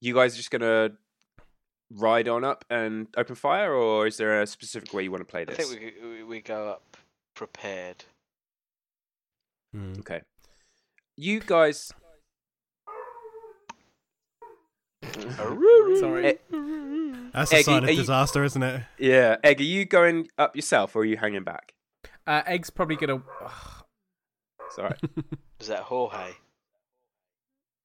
[0.00, 0.90] You guys are just gonna
[1.90, 5.30] ride on up and open fire, or is there a specific way you want to
[5.30, 5.54] play this?
[5.54, 5.70] I this?
[5.70, 6.96] think we, we we go up
[7.34, 8.04] prepared.
[10.00, 10.20] Okay,
[11.16, 11.92] you guys.
[15.02, 16.30] Sorry.
[16.30, 16.38] E-
[17.32, 18.82] That's Eggy, a sign of are you- disaster, isn't it?
[18.98, 21.74] yeah, Egg, are you going up yourself, or are you hanging back?
[22.26, 23.22] Uh, Egg's probably gonna.
[24.70, 24.94] Sorry.
[25.60, 26.32] Is that Jorge?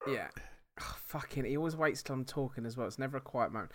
[0.08, 0.28] Yeah.
[0.80, 2.86] Ugh, fucking, he always waits till I'm talking as well.
[2.86, 3.70] It's never a quiet moment.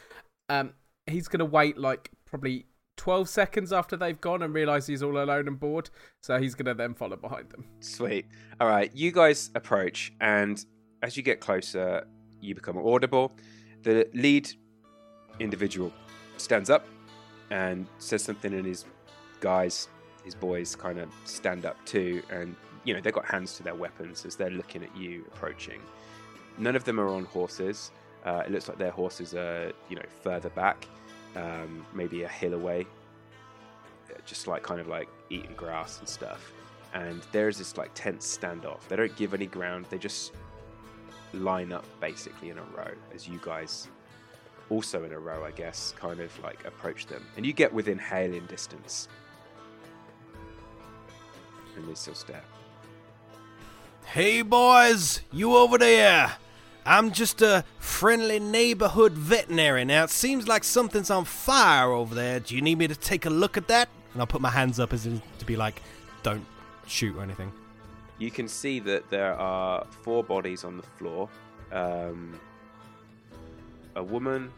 [0.50, 0.74] Um,
[1.08, 2.66] he's gonna wait like probably
[2.98, 5.90] 12 seconds after they've gone and realise he's all alone and bored.
[6.22, 7.66] So he's going to then follow behind them.
[7.80, 8.26] Sweet.
[8.60, 10.64] All right, you guys approach, and
[11.02, 12.06] as you get closer,
[12.42, 13.32] you become audible.
[13.84, 14.50] The lead
[15.40, 15.92] individual
[16.38, 16.88] stands up
[17.52, 18.86] and says something, and his
[19.40, 19.88] guys,
[20.24, 23.76] his boys, kind of stand up too, and you know they've got hands to their
[23.76, 25.82] weapons as they're looking at you approaching.
[26.58, 27.92] None of them are on horses.
[28.26, 30.88] Uh, it looks like their horses are, you know, further back,
[31.36, 32.86] um, maybe a hill away,
[34.10, 36.52] uh, just like kind of like eating grass and stuff.
[36.94, 38.88] And there's this like tense standoff.
[38.88, 39.86] They don't give any ground.
[39.90, 40.32] They just
[41.34, 43.90] line up basically in a row as you guys,
[44.70, 47.26] also in a row, I guess, kind of like approach them.
[47.36, 49.08] And you get within hailing distance.
[51.76, 52.44] And they still stare.
[54.06, 56.38] Hey, boys, you over there.
[56.86, 59.86] I'm just a friendly neighborhood veterinary.
[59.86, 62.40] Now, it seems like something's on fire over there.
[62.40, 63.90] Do you need me to take a look at that?
[64.14, 65.82] And I'll put my hands up as in to be like,
[66.22, 66.46] don't
[66.86, 67.52] shoot or anything.
[68.20, 71.28] You can see that there are four bodies on the floor
[71.72, 72.40] um,
[73.96, 74.52] a woman,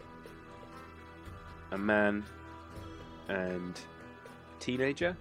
[1.72, 2.24] a man,
[3.30, 3.80] and
[4.56, 5.16] a teenager,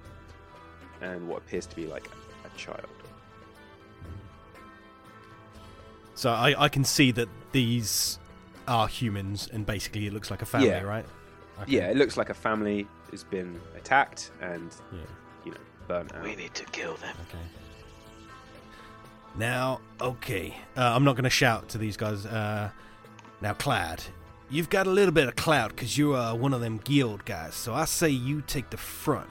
[1.00, 2.08] and what appears to be like
[2.44, 2.86] a child.
[6.16, 8.18] So I, I can see that these
[8.66, 10.80] are humans, and basically it looks like a family, Yeah.
[10.82, 11.06] right?
[11.62, 11.72] Okay.
[11.76, 14.98] Yeah, it looks like a family has been attacked and, Yeah.
[15.44, 16.24] you know, burnt out.
[16.24, 17.14] We need to kill them.
[17.28, 17.38] Okay.
[19.38, 22.24] Now, okay, uh, I'm not going to shout to these guys.
[22.24, 22.70] Uh,
[23.42, 24.02] now, Clyde,
[24.48, 27.54] you've got a little bit of clout because you're uh, one of them guild guys,
[27.54, 29.28] so I say you take the front.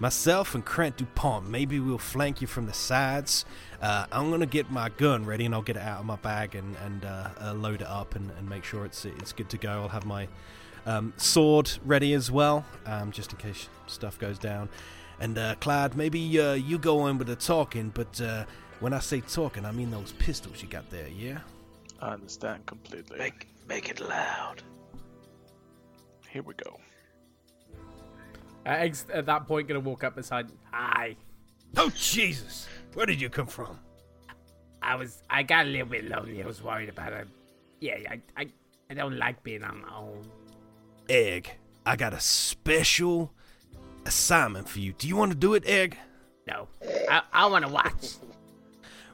[0.00, 3.44] Myself and Krant DuPont, maybe we'll flank you from the sides.
[3.84, 6.16] Uh, I'm going to get my gun ready and I'll get it out of my
[6.16, 9.50] bag and, and uh, uh, load it up and, and make sure it's, it's good
[9.50, 9.82] to go.
[9.82, 10.26] I'll have my
[10.86, 14.70] um, sword ready as well, um, just in case stuff goes down.
[15.20, 18.46] And uh, Clyde, maybe uh, you go in with the talking, but uh,
[18.80, 21.40] when I say talking, I mean those pistols you got there, yeah?
[22.00, 23.18] I understand completely.
[23.18, 24.62] Make make it loud.
[26.30, 26.80] Here we go.
[28.64, 30.46] Uh, Egg's at that point going to walk up beside.
[30.72, 31.16] Hi.
[31.76, 32.66] Oh, Jesus!
[32.94, 33.78] Where did you come from?
[34.82, 36.42] I was I got a little bit lonely.
[36.42, 37.28] I was worried about it.
[37.80, 38.46] Yeah, I I,
[38.90, 40.24] I don't like being on my own.
[41.08, 41.50] Egg,
[41.84, 43.32] I got a special
[44.06, 44.92] assignment for you.
[44.92, 45.98] Do you want to do it, Egg?
[46.46, 46.68] No,
[47.10, 48.14] I I want to watch.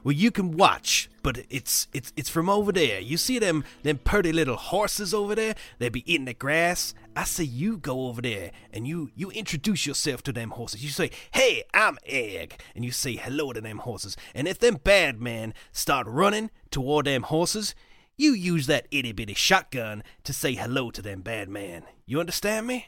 [0.03, 2.99] Well, you can watch, but it's it's it's from over there.
[2.99, 5.55] You see them them pretty little horses over there?
[5.77, 6.93] They be eating the grass.
[7.15, 10.83] I say you go over there and you you introduce yourself to them horses.
[10.83, 14.17] You say, "Hey, I'm Egg," and you say hello to them horses.
[14.33, 17.75] And if them bad men start running toward them horses,
[18.17, 21.83] you use that itty bitty shotgun to say hello to them bad man.
[22.05, 22.87] You understand me?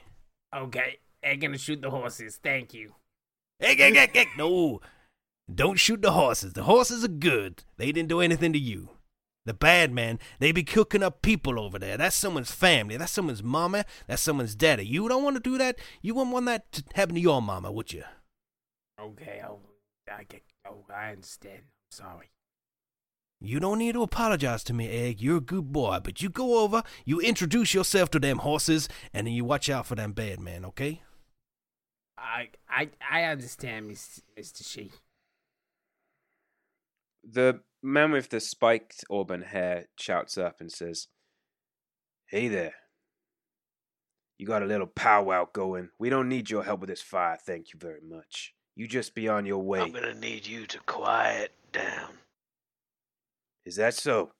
[0.55, 2.39] Okay, I'm gonna shoot the horses.
[2.41, 2.95] Thank you.
[3.59, 4.27] Egg, egg, egg, egg.
[4.37, 4.81] No,
[5.53, 6.53] don't shoot the horses.
[6.53, 7.63] The horses are good.
[7.77, 8.89] They didn't do anything to you.
[9.45, 11.97] The bad man, they be cooking up people over there.
[11.97, 12.95] That's someone's family.
[12.95, 13.83] That's someone's mama.
[14.07, 14.85] That's someone's daddy.
[14.85, 15.79] You don't want to do that.
[16.01, 18.03] You wouldn't want that to happen to your mama, would you?
[19.01, 19.59] Okay, oh,
[20.09, 20.43] I get.
[20.65, 21.63] Oh, I understand.
[21.91, 22.29] Sorry.
[23.41, 25.21] You don't need to apologize to me, Egg.
[25.21, 25.99] You're a good boy.
[26.01, 29.85] But you go over, you introduce yourself to them horses, and then you watch out
[29.85, 30.63] for them bad man.
[30.63, 31.01] okay?
[32.17, 34.91] I I I understand, Miss Mister She.
[37.23, 41.07] The man with the spiked auburn hair shouts up and says,
[42.27, 42.75] Hey there.
[44.37, 45.89] You got a little powwow going.
[45.99, 48.53] We don't need your help with this fire, thank you very much.
[48.75, 49.81] You just be on your way.
[49.81, 52.09] I'm gonna need you to quiet down.
[53.65, 54.31] Is that so?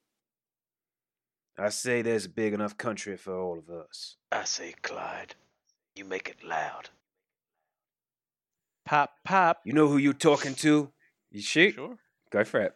[1.58, 4.18] I say there's a big enough country for all of us.
[4.32, 5.36] I say, Clyde,
[5.96, 6.90] you make it loud.
[8.86, 9.62] Pop, pop.
[9.64, 10.92] You know who you're talking to?
[11.32, 11.76] You shoot?
[11.76, 11.98] Sure.
[12.34, 12.74] Go for it.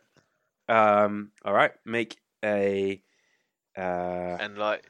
[0.70, 3.02] Um, all right, make a.
[3.76, 3.82] Uh,
[4.40, 4.88] And like,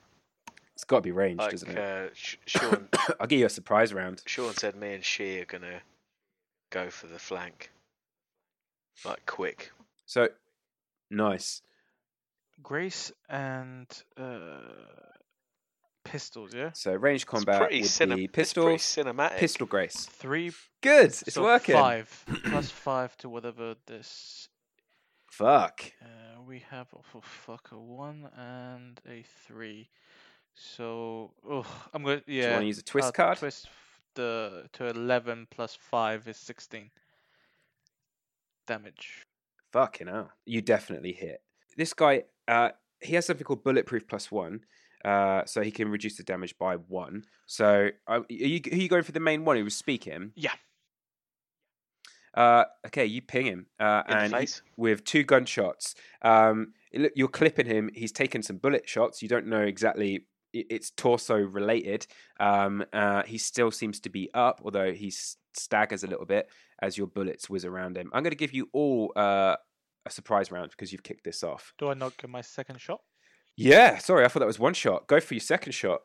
[0.73, 1.77] it's got to be ranged, like isn't it?
[1.77, 4.21] uh, Sh- Sean, I'll give you a surprise round.
[4.25, 5.79] Sean said, me and she are gonna
[6.69, 7.71] go for the flank.
[9.05, 9.71] Like quick.
[10.05, 10.27] So,
[11.09, 11.61] nice.
[12.61, 13.87] Grace and
[14.17, 14.59] uh,
[16.03, 16.71] pistols, yeah?
[16.73, 19.37] So, ranged combat pretty would cine- be pistol, pretty cinematic.
[19.37, 20.07] pistol grace.
[20.11, 20.51] Three.
[20.81, 21.75] Good, it's so working.
[21.75, 22.25] Five.
[22.45, 24.49] plus five to whatever this.
[25.37, 25.93] Fuck.
[26.01, 29.87] Uh, we have oh, fuck a one and a three.
[30.55, 31.63] So, oh,
[31.93, 32.41] I'm gonna yeah.
[32.41, 33.37] Do you wanna use a twist card?
[33.37, 33.69] Twist
[34.15, 36.89] the to eleven plus five is sixteen.
[38.65, 39.27] Damage.
[39.73, 40.31] Fucking hell.
[40.47, 41.43] You definitely hit.
[41.77, 42.69] This guy, uh,
[42.99, 44.61] he has something called bulletproof plus one.
[45.05, 47.23] Uh, so he can reduce the damage by one.
[47.45, 50.31] So uh, are you, are you going for the main one who was speaking?
[50.35, 50.53] Yeah.
[52.37, 55.95] Uh, okay, you ping him, uh, and he- with two gunshots.
[56.21, 57.89] Um, look- you're clipping him.
[57.95, 59.21] He's taken some bullet shots.
[59.23, 60.27] You don't know exactly.
[60.53, 62.05] It's torso related.
[62.39, 65.11] Um, uh, he still seems to be up, although he
[65.53, 66.49] staggers a little bit
[66.81, 68.09] as your bullets whiz around him.
[68.13, 69.55] I'm going to give you all uh,
[70.05, 71.73] a surprise round because you've kicked this off.
[71.79, 73.01] Do I not get my second shot?
[73.55, 75.07] Yeah, sorry, I thought that was one shot.
[75.07, 76.01] Go for your second shot.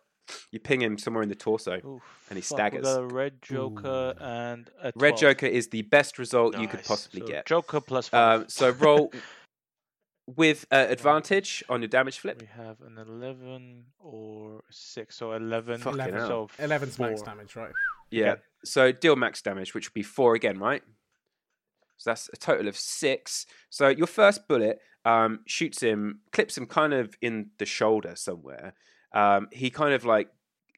[0.50, 2.82] You ping him somewhere in the torso, and he Fuck, we staggers.
[2.84, 5.20] got a red joker and a Red 12.
[5.20, 6.88] Joker is the best result you could Nice.
[6.88, 7.46] possibly So get.
[7.46, 8.40] Joker plus five.
[8.42, 9.12] Um, so roll
[10.36, 12.40] with uh, advantage on your damage flip.
[12.40, 15.80] We have an 11 or 6, so 11.
[15.80, 16.14] Fucking Eleven.
[16.14, 16.48] hell.
[16.56, 17.26] So 11's max four.
[17.26, 17.72] damage, right?
[18.10, 18.36] Yeah.
[18.64, 20.82] So deal max damage, which would be four again, right?
[21.96, 23.46] So that's a total of six.
[23.70, 28.74] So your first bullet um, shoots him, clips him kind of in the shoulder somewhere.
[29.14, 30.28] Um, he kind of like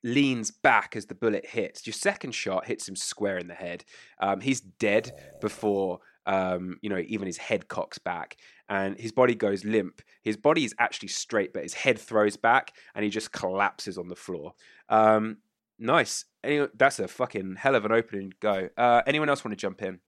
[0.03, 1.87] leans back as the bullet hits.
[1.87, 3.85] Your second shot hits him square in the head.
[4.21, 8.37] Um, he's dead before um, you know even his head cocks back,
[8.69, 10.03] and his body goes limp.
[10.23, 14.09] His body is actually straight, but his head throws back, and he just collapses on
[14.09, 14.55] the floor.
[14.89, 15.39] Um,
[15.79, 16.25] nice.
[16.43, 18.69] Any, that's a fucking hell of an opening go.
[18.77, 20.01] Uh, anyone else want to jump in?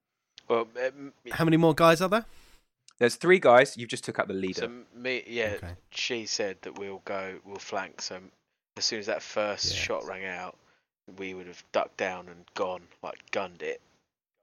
[0.49, 2.25] Well, um, How many more guys are there?
[2.99, 3.77] There's three guys.
[3.77, 4.63] You've just took out the leader.
[4.63, 5.75] so me, yeah, Okay.
[5.91, 8.01] she said that we'll go, we'll flank.
[8.01, 8.21] So
[8.77, 9.81] as soon as that first Yeah.
[9.81, 10.57] shot rang out,
[11.19, 13.81] we would have ducked down and gone, like gunned it.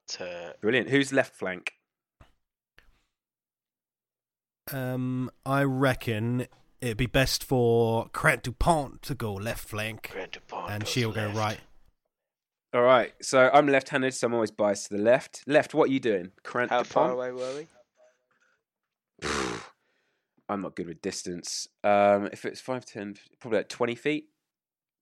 [0.09, 0.89] To Brilliant.
[0.89, 1.73] Who's left flank?
[4.71, 6.47] Um, I reckon
[6.81, 11.59] it'd be best for Crant Dupont to go left flank, Dupont and she'll go right.
[12.73, 13.13] All right.
[13.21, 15.43] So I'm left-handed, so I'm always biased to the left.
[15.45, 15.73] Left.
[15.73, 16.31] What are you doing?
[16.43, 17.67] Crant How far away were we?
[20.49, 21.67] I'm not good with distance.
[21.83, 24.29] Um, if it's five, ten, probably like twenty feet,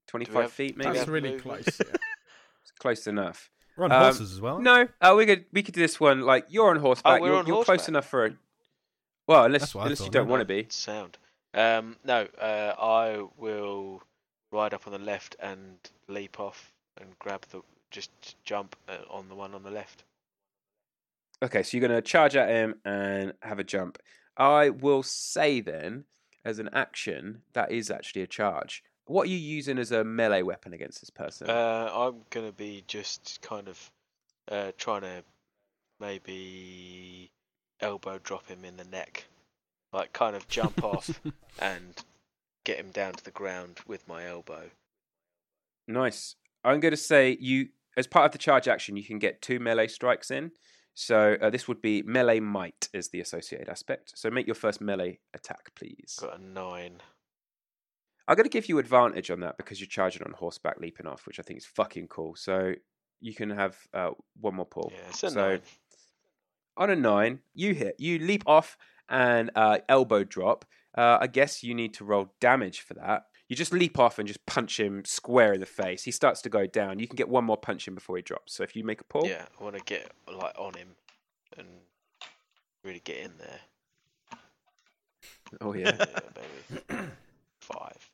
[0.07, 0.93] twenty-five have- feet, maybe.
[0.93, 1.67] That's really close.
[1.80, 1.95] Yeah.
[2.63, 3.49] It's close enough.
[3.76, 4.59] We're on Um, horses as well.
[4.59, 7.19] No, uh, we could we could do this one like you're on horseback.
[7.19, 8.32] we're you're on you're close enough for a.
[9.28, 10.67] Well, unless That's what I unless you don't want to be.
[10.69, 11.17] Sound.
[11.55, 14.03] Um, no, uh, I will
[14.51, 18.11] ride up on the left and leap off and grab the, just
[18.43, 20.03] jump uh, on the one on the left.
[21.43, 23.97] Okay, so you're going to charge at him and have a jump.
[24.37, 26.05] I will say then,
[26.45, 28.83] as an action, that is actually a charge.
[29.05, 31.49] What are you using as a melee weapon against this person?
[31.49, 33.91] Uh, I'm gonna be just kind of
[34.49, 35.23] uh, trying to
[35.99, 37.31] maybe
[37.81, 39.25] elbow drop him in the neck,
[39.91, 41.19] like kind of jump off
[41.59, 42.03] and
[42.63, 44.69] get him down to the ground with my elbow.
[45.87, 46.35] nice.
[46.63, 49.59] I'm going to say you, as part of the charge action, you can get two
[49.59, 50.51] melee strikes in.
[50.93, 54.13] So uh, this would be melee might is the associated aspect.
[54.15, 56.17] So make your first melee attack, please.
[56.19, 57.01] Got a nine.
[58.27, 61.25] I'm going to give you advantage on that because you're charging on horseback leaping off,
[61.25, 62.35] which I think is fucking cool.
[62.35, 62.73] So
[63.19, 64.91] you can have uh, one more pull.
[64.95, 65.61] Yeah, so nine.
[66.77, 68.77] on a nine, you hit, you leap off
[69.09, 70.65] and uh, elbow drop.
[70.97, 73.23] Uh, I guess you need to roll damage for that.
[73.51, 76.03] You just leap off and just punch him square in the face.
[76.03, 76.99] He starts to go down.
[76.99, 78.53] You can get one more punch in before he drops.
[78.53, 80.95] So if you make a pull, Yeah, I want to get like on him
[81.57, 81.67] and
[82.85, 84.39] really get in there.
[85.59, 86.05] oh yeah, Yeah,
[86.87, 87.03] baby.
[87.59, 88.09] Five.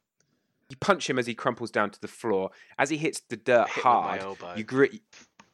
[0.69, 2.49] you punch him as he crumples down to the floor.
[2.79, 4.23] As he hits the dirt Hit hard,
[4.55, 4.99] you grit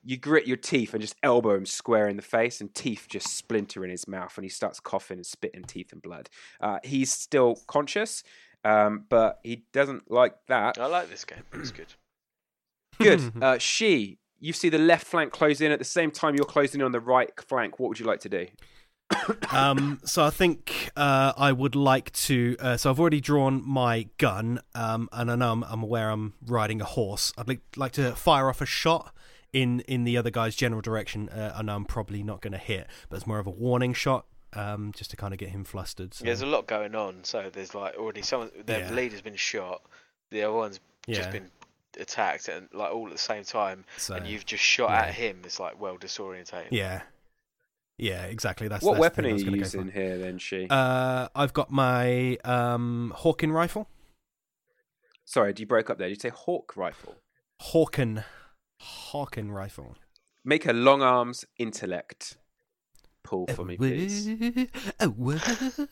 [0.06, 3.36] you grit your teeth and just elbow him square in the face, and teeth just
[3.36, 6.30] splinter in his mouth, and he starts coughing and spitting teeth and blood.
[6.62, 8.24] Uh, he's still conscious,
[8.64, 10.78] um, but he doesn't like that.
[10.78, 11.44] I like this game.
[11.54, 11.94] It's good.
[13.00, 13.34] Good.
[13.42, 16.80] uh, she, you see the left flank close in at the same time you're closing
[16.80, 17.80] in on the right flank.
[17.80, 18.46] What would you like to do?
[19.52, 22.56] um, so I think uh, I would like to.
[22.60, 26.34] Uh, so I've already drawn my gun, um, and I know I'm, I'm aware I'm
[26.46, 27.34] riding a horse.
[27.38, 29.14] I'd like, like to fire off a shot
[29.52, 31.30] in in the other guy's general direction.
[31.30, 33.94] Uh, I know I'm probably not going to hit, but it's more of a warning
[33.94, 34.26] shot,
[34.56, 36.14] um, just to kind of get him flustered.
[36.14, 36.24] So.
[36.24, 37.24] Yeah, there's a lot going on.
[37.24, 38.92] So there's like already someone, their Yeah.
[38.92, 39.82] leader's been shot,
[40.32, 41.18] the other one's Yeah.
[41.18, 41.50] just been
[42.00, 45.02] attacked, and like all at the same time, So, and you've just shot yeah.
[45.08, 45.42] at him.
[45.44, 46.68] It's like well disorientating.
[46.72, 47.02] Yeah,
[47.98, 48.68] yeah, exactly.
[48.68, 50.68] That's what that's weapon thing are you gonna go using here then, she?
[50.70, 53.88] Uh, I've got my um, Hawken rifle.
[55.26, 56.10] Sorry, do you break up there.
[56.10, 57.16] Did you say hawk rifle?
[57.62, 58.24] Hawken,
[58.82, 59.96] Hawken rifle.
[60.44, 62.38] Make a long arms intellect
[63.24, 64.28] pull for me, please.
[65.00, 65.14] Oh?
[65.16, 65.88] Oh?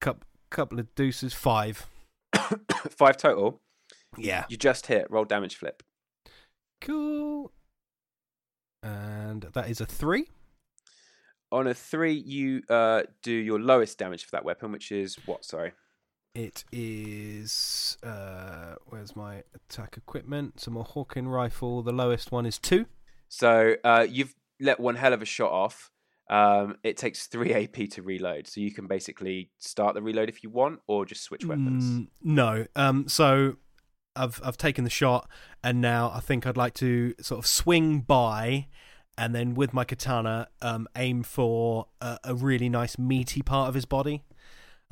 [0.00, 1.86] Couple, couple of deuces, five.
[2.90, 3.60] Five total.
[4.16, 4.44] Yeah.
[4.48, 5.06] You just hit.
[5.10, 5.82] Roll damage flip.
[6.80, 7.52] Cool.
[8.82, 10.28] And that is a three.
[11.52, 15.44] on a three, you uh, do your lowest damage for that weapon, which is what?
[15.44, 15.72] Sorry.
[16.34, 17.98] It is.
[18.02, 20.60] Uh, where's my attack equipment?
[20.60, 21.82] So my Hawken rifle.
[21.82, 22.86] The lowest one is two.
[23.28, 25.90] So uh, you've let one hell of a shot off.
[26.28, 30.44] Um, it takes three AP to reload, so you can basically start the reload if
[30.44, 31.84] you want, or just switch weapons.
[31.84, 32.66] Mm, no.
[32.76, 33.08] Um.
[33.08, 33.56] So
[34.14, 35.28] I've I've taken the shot,
[35.64, 38.68] and now I think I'd like to sort of swing by,
[39.18, 43.74] and then with my katana, um, aim for a, a really nice meaty part of
[43.74, 44.22] his body.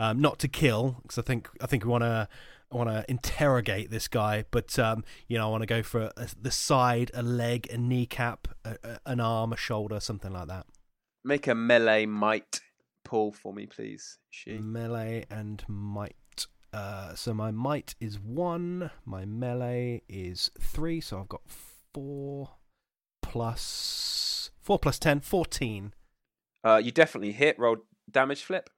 [0.01, 2.29] Um, not to kill, because I think I think we want to
[2.71, 6.29] want to interrogate this guy, but um, you know, I want to go for a,
[6.41, 10.67] the side, a leg, a kneecap, a, a, an arm, a shoulder, something like that.
[11.25, 12.61] Make a melee might
[13.05, 14.19] pull for me, please.
[14.31, 16.47] She melee and might.
[16.73, 21.43] Uh, so my might is one, my melee is three, so I've got
[21.93, 22.51] four
[23.23, 25.95] plus four plus plus ten, fourteen.
[26.63, 27.59] Uh, you definitely hit.
[27.59, 27.79] Roll
[28.11, 28.71] damage flip.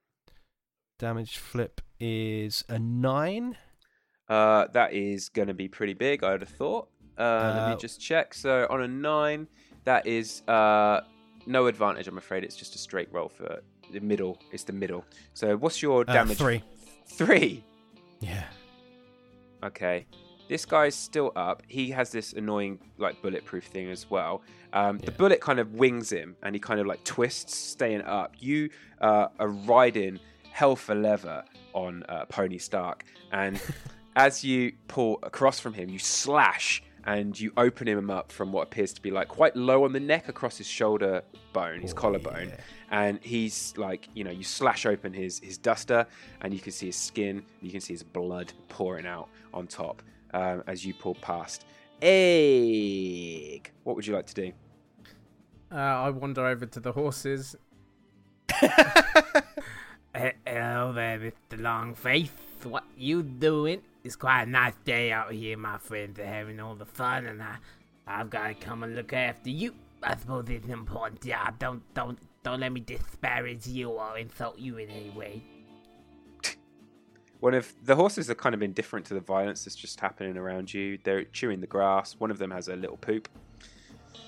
[1.01, 3.57] Damage flip is a nine.
[4.29, 6.89] Uh, that is going to be pretty big, I would have thought.
[7.19, 8.35] Uh, uh, let me Uh, just check.
[8.35, 9.49] So on a nine,
[9.85, 11.01] that is uh,
[11.47, 12.07] no advantage.
[12.07, 14.39] I'm afraid it's just a straight roll for the middle.
[14.53, 15.07] It's the middle.
[15.33, 16.37] So what's your Uh, damage?
[16.37, 16.63] three.
[17.07, 17.65] Three.
[18.21, 18.45] Yeah.
[19.63, 20.07] Okay.
[20.51, 21.63] This guy's still up.
[21.67, 24.43] He has this annoying like bulletproof thing as well.
[24.75, 28.35] Um, The bullet kind of wings him, and he kind of like twists, staying up.
[28.39, 28.69] You
[29.01, 30.21] uh, are riding
[30.51, 33.61] hell for leather on uh, Pony Stark, and
[34.17, 38.63] as you pull across from him, you slash and you open him up from what
[38.63, 41.23] appears to be like quite low on the neck across his shoulder
[41.53, 42.53] bone, his collarbone,
[42.91, 46.07] and he's like, you know, you slash open his his duster,
[46.43, 50.03] and you can see his skin, you can see his blood pouring out on top
[50.35, 51.65] um, as you pull past.
[52.03, 53.71] Egg.
[53.85, 54.53] What would you like to do?
[55.73, 57.55] Uh, I wander over to the horses.
[60.13, 61.61] Hello there, Mr.
[61.61, 62.31] Longface.
[62.65, 63.81] What you doing?
[64.03, 65.57] It's quite a nice day out here.
[65.57, 67.59] My friends are having all the fun, and I,
[68.09, 69.73] I've got to come and look after you.
[70.03, 71.61] I suppose it's an important job.
[71.61, 75.45] Don't, don't, don't let me disparage you or insult you in any way.
[77.39, 80.75] One of the horses are kind of indifferent to the violence that's just happening around
[80.75, 80.99] you.
[81.05, 82.17] They're chewing the grass.
[82.19, 83.29] One of them has a little poop.
[84.13, 84.19] Do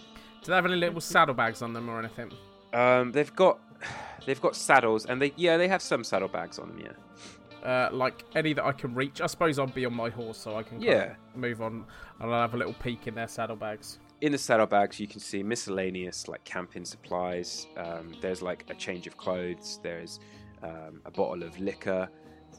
[0.46, 2.30] they have any little saddlebags on them or anything?
[2.72, 3.58] Um, they've got
[4.26, 6.78] they've got saddles, and they yeah they have some saddlebags on them.
[6.80, 7.68] Yeah.
[7.68, 9.20] Uh, like any that I can reach.
[9.20, 11.14] I suppose I'll be on my horse so I can Yeah.
[11.36, 11.84] move on
[12.18, 14.00] and I'll have a little peek in their saddlebags.
[14.20, 17.68] In the saddlebags, you can see miscellaneous like camping supplies.
[17.76, 19.78] Um, there's like a change of clothes.
[19.80, 20.18] There's
[20.64, 22.08] um, a bottle of liquor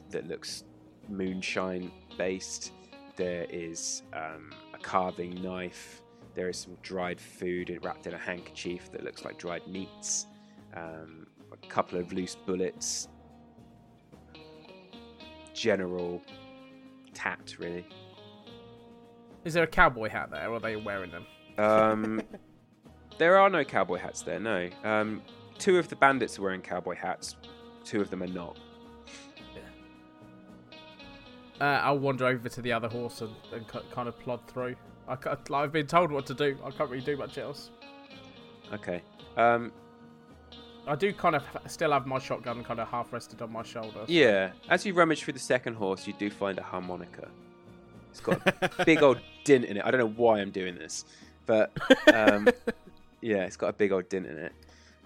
[0.08, 0.64] that looks
[1.08, 2.72] moonshine based.
[3.16, 6.00] There is um, a carving knife.
[6.34, 10.26] There is some dried food wrapped in a handkerchief that looks like dried meats.
[10.74, 13.08] Um, a couple of loose bullets.
[15.52, 16.20] General
[17.12, 17.86] tat, really.
[19.44, 21.26] Is there a cowboy hat there or are they wearing them?
[21.58, 22.22] Um,
[23.18, 24.40] there are no cowboy hats there.
[24.40, 24.68] No.
[24.82, 25.22] Um,
[25.58, 27.36] two of the bandits are wearing cowboy hats.
[27.84, 28.58] Two of them are not.
[31.60, 34.74] Uh, I'll wander over to the other horse and, and ki- kind of plod through.
[35.06, 35.16] I
[35.60, 36.58] have been told what to do.
[36.64, 37.70] I can't really do much else.
[38.72, 39.02] Okay.
[39.36, 39.70] Um,
[40.86, 44.04] I do kind of still have my shotgun kind of half rested on my shoulder.
[44.06, 44.50] yeah.
[44.68, 47.28] As you rummage through the second horse, you do find a harmonica.
[48.10, 49.84] It's got a big old dint in it.
[49.84, 51.04] I don't know why I'm doing this,
[51.46, 51.72] but
[52.12, 52.48] um,
[53.20, 54.52] yeah, it's got a big old dint in it.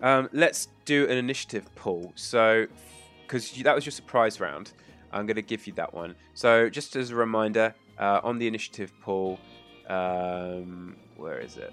[0.03, 2.13] Um, let's do an initiative pull.
[2.17, 2.67] So,
[3.23, 4.73] because that was your surprise round,
[5.13, 6.15] I'm going to give you that one.
[6.35, 9.39] So, just as a reminder, uh, on the initiative pull,
[9.89, 11.73] um, where is it?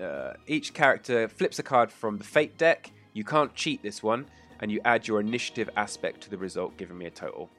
[0.00, 2.92] Uh, each character flips a card from the fate deck.
[3.12, 4.26] You can't cheat this one,
[4.60, 7.50] and you add your initiative aspect to the result, giving me a total.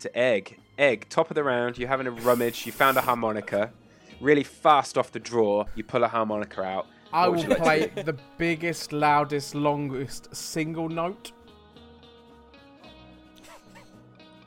[0.00, 1.78] To egg, egg, top of the round.
[1.78, 2.66] You're having a rummage.
[2.66, 3.72] You found a harmonica.
[4.20, 6.86] Really fast off the draw, you pull a harmonica out.
[7.12, 11.32] I What will like play the biggest, loudest, longest single note.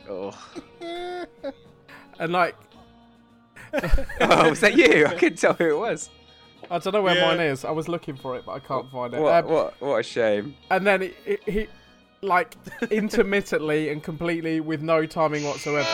[0.09, 0.37] Oh.
[2.19, 2.55] And like,
[4.21, 5.07] oh, was that you?
[5.07, 6.09] I couldn't tell who it was.
[6.71, 7.27] I don't know where Yeah.
[7.27, 7.65] mine is.
[7.65, 9.19] I was looking for it, but I can't find it.
[9.19, 10.55] What, Um, what, what a shame.
[10.69, 11.67] And then it, it, he,
[12.21, 12.55] like,
[12.91, 15.87] intermittently and completely with no timing whatsoever,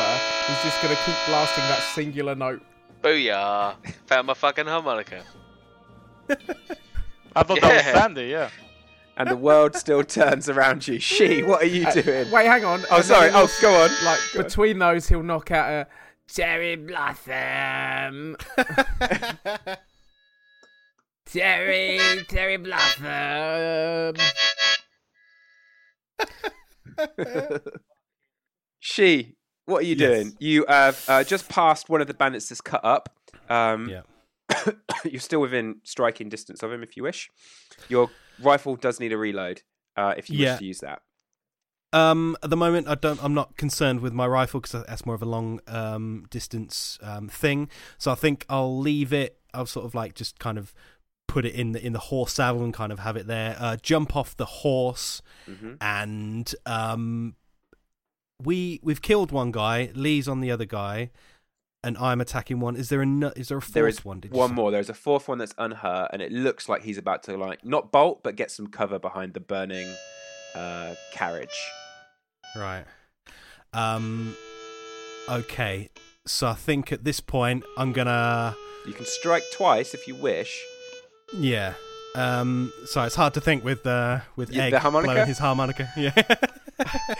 [0.47, 2.61] he's just gonna keep blasting that singular note.
[3.01, 3.75] Booyah!
[4.07, 5.23] Found my fucking harmonica.
[6.29, 8.49] I thought that was Sandy, yeah.
[9.17, 10.99] And the world still turns around you.
[10.99, 12.29] She, what are you Uh, doing?
[12.31, 12.83] Wait, hang on.
[12.91, 13.29] Oh, And sorry.
[13.33, 13.89] Oh, go on.
[14.05, 14.45] Like Go on.
[14.45, 15.87] between those, he'll knock out a
[16.31, 18.35] Cherry blossom.
[21.33, 24.15] cherry, Terry blossom.
[28.79, 30.09] she, what are you Yes.
[30.09, 30.33] doing?
[30.39, 33.09] You have uh, just passed one of the bandits that's cut up.
[33.49, 34.01] Um, Yeah.
[35.05, 37.29] you're still within striking distance of him if you wish.
[37.89, 38.09] Your
[38.39, 39.61] rifle does need a reload
[39.95, 40.51] uh, if you Yeah.
[40.53, 41.01] wish to use that.
[41.93, 43.21] Um, at the moment, I don't.
[43.23, 47.29] I'm not concerned with my rifle because that's more of a long um, distance um,
[47.29, 47.69] thing.
[47.97, 49.39] So I think I'll leave it.
[49.53, 50.73] I'll sort of like just kind of
[51.37, 53.55] put it in the in the horse saddle and kind of have it there.
[53.59, 57.35] Uh, jump off the horse, hmm and um,
[58.41, 59.91] we we've killed one guy.
[59.93, 61.11] Lee's on the other guy,
[61.83, 62.75] and I'm attacking one.
[62.75, 64.19] Is there a no- is there a fourth There is one?
[64.21, 64.71] Did one more.
[64.71, 67.91] There's a fourth one that's unhurt, and it looks like he's about to like not
[67.91, 69.93] bolt, but get some cover behind the burning
[70.55, 71.59] uh, carriage.
[72.55, 72.85] Right.
[73.73, 74.35] Um.
[75.29, 75.89] Okay.
[76.25, 78.55] So I think at this point I'm gonna.
[78.87, 80.65] You can strike twice if you wish.
[81.33, 81.73] Yeah.
[82.15, 82.71] Um.
[82.85, 85.13] So it's hard to think with uh with Yeah, egg the harmonica?
[85.13, 85.91] blowing his harmonica.
[85.97, 86.13] Yeah.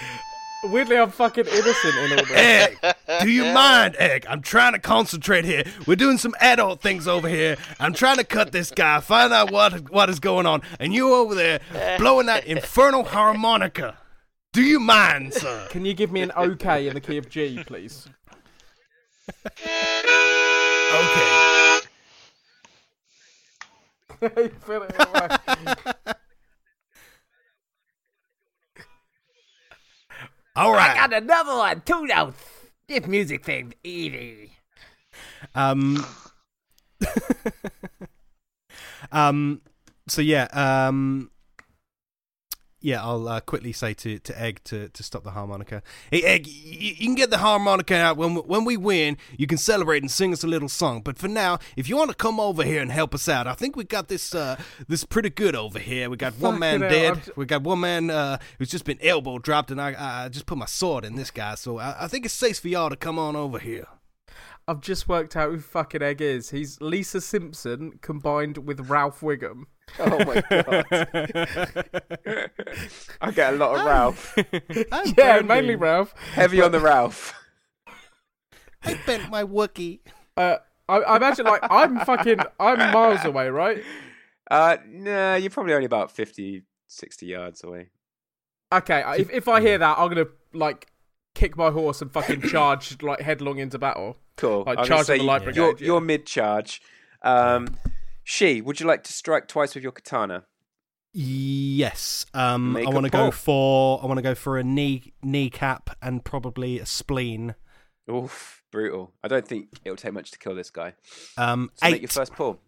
[0.63, 2.31] Weirdly, I'm fucking innocent in all this.
[2.31, 2.79] egg,
[3.21, 4.25] do you mind, egg?
[4.27, 5.63] I'm trying to concentrate here.
[5.85, 7.57] We're doing some adult things over here.
[7.79, 11.13] I'm trying to cut this guy, find out what what is going on, and you
[11.13, 11.59] over there
[11.99, 13.97] blowing that infernal harmonica.
[14.51, 15.67] Do you mind, sir?
[15.69, 18.07] Can you give me an OK in the key of G, please?
[20.89, 21.46] Okay.
[24.19, 25.27] Fill it away.
[30.55, 31.81] I got another one.
[31.85, 32.43] Two notes.
[32.87, 34.51] This music thing's easy.
[35.53, 36.03] Um.
[39.11, 39.61] um.
[40.07, 40.47] So yeah.
[40.53, 41.29] Um.
[42.79, 45.81] Yeah, I'll uh, quickly say to, to Egg to, to stop the harmonica.
[46.11, 49.17] Hey, Egg, y- y- you can get the harmonica out when we, when we win.
[49.35, 51.01] You can celebrate and sing us a little song.
[51.01, 53.53] But for now, if you want to come over here and help us out, I
[53.53, 54.57] think we got this uh,
[54.87, 56.07] this pretty good over here.
[56.07, 57.13] We got one man dead.
[57.35, 60.59] We got one man uh, who's just been elbow dropped, and I, I just put
[60.59, 61.55] my sword in this guy.
[61.55, 63.87] So I, I think it's safe for y'all to come on over here.
[64.69, 66.49] I've just worked out who fucking Egg is.
[66.49, 69.63] He's Lisa Simpson combined with Ralph Wiggum.
[69.97, 70.85] Oh my god!
[73.21, 74.37] I get a lot of Ralph.
[74.91, 75.47] I'm yeah, Brandy.
[75.47, 76.13] mainly Ralph.
[76.33, 77.33] Heavy on the Ralph.
[78.83, 79.99] I bent my Wookie.
[80.35, 80.57] Uh,
[80.89, 83.81] I, I imagine like I'm fucking I'm miles away, right?
[84.51, 87.87] Uh, nah, you're probably only about 50, 60 yards away.
[88.73, 90.87] Okay, if if I hear that, I'm gonna like
[91.35, 94.17] kick my horse and fucking charge like headlong into battle.
[94.37, 94.59] Cool.
[94.59, 95.59] Like I'm gonna charge say the light you- brigade.
[95.59, 95.85] You're, yeah.
[95.85, 96.81] you're mid-charge.
[97.23, 97.77] Um,
[98.23, 100.45] she, would you like to strike twice with your katana?
[101.13, 102.25] Yes.
[102.33, 105.13] Um, Make I a want to go for I want to go for a knee
[105.23, 107.55] kneecap and probably a spleen.
[108.09, 109.13] Oof, brutal.
[109.23, 110.93] I don't think it'll take much to kill this guy.
[111.37, 111.91] Um, So eight.
[111.93, 112.59] make your first pull.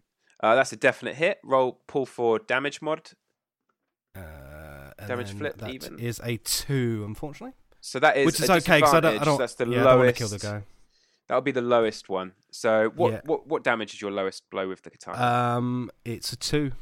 [0.42, 1.38] Uh, that's a definite hit.
[1.44, 3.10] Roll pull for damage mod.
[4.16, 4.20] Uh,
[5.06, 5.98] Damage flip, that even.
[5.98, 7.54] is a two, unfortunately.
[7.80, 9.20] So that is Which is a okay because I don't.
[9.20, 9.38] I don't.
[9.38, 10.62] That's the yeah, I don't want to kill the guy.
[11.30, 12.32] That'll be the lowest one.
[12.50, 13.20] So what, Yeah.
[13.24, 15.56] what what damage is your lowest blow with the katana?
[15.56, 16.72] Um, it's a two.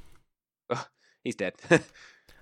[1.23, 1.53] He's dead.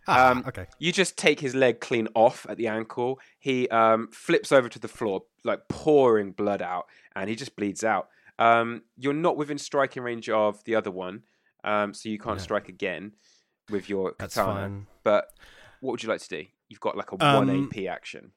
[0.09, 0.68] Ah, Um, okay.
[0.78, 3.18] You just take his leg clean off at the ankle.
[3.40, 6.86] He um, flips over to the floor, like pouring blood out,
[7.16, 8.09] and he just bleeds out.
[8.38, 11.24] Um, you're not within striking range of the other one,
[11.64, 12.42] um, so you can't Yeah.
[12.44, 13.14] strike again
[13.68, 14.61] with your That's katana.
[14.61, 14.86] fine.
[15.02, 15.26] But
[15.80, 16.46] what would you like to do?
[16.68, 18.30] You've got like a Um, one AP action.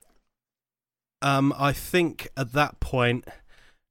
[1.21, 3.27] Um, I think at that point,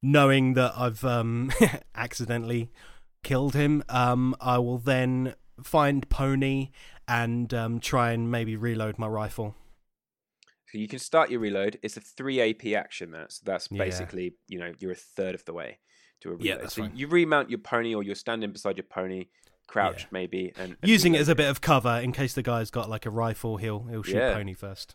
[0.03, 1.51] knowing that I've um
[1.95, 2.71] accidentally
[3.25, 6.71] killed him, um, I will then find Pony
[7.07, 9.55] and um try and maybe reload my rifle.
[10.71, 11.79] So you can start your reload.
[11.83, 13.13] It's a three AP action.
[13.13, 13.79] That so that's Yeah.
[13.79, 15.79] basically you know you're a third of the way
[16.21, 16.45] to a reload.
[16.47, 16.93] Yeah, that's so fine.
[16.97, 19.27] you remount your pony, or you're standing beside your pony,
[19.67, 20.09] crouched Yeah.
[20.13, 22.91] maybe, and, and Using it as a bit of cover in case the guy's got
[22.91, 23.57] like a rifle.
[23.57, 24.35] He'll he'll shoot Yeah.
[24.35, 24.95] Pony first.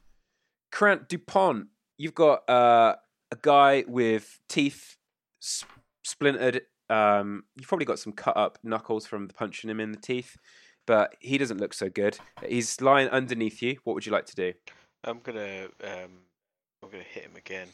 [0.71, 2.95] Grant Dupont, you've got uh,
[3.33, 4.95] a guy with teeth
[6.03, 6.61] splintered.
[6.89, 10.37] Um, you've probably got some cut up knuckles from the punching him in the teeth,
[10.85, 12.19] but he doesn't look so good.
[12.45, 13.79] He's lying underneath you.
[13.83, 14.53] What would you like to do?
[15.03, 16.11] I'm gonna um,
[16.83, 17.69] I'm gonna hit him again.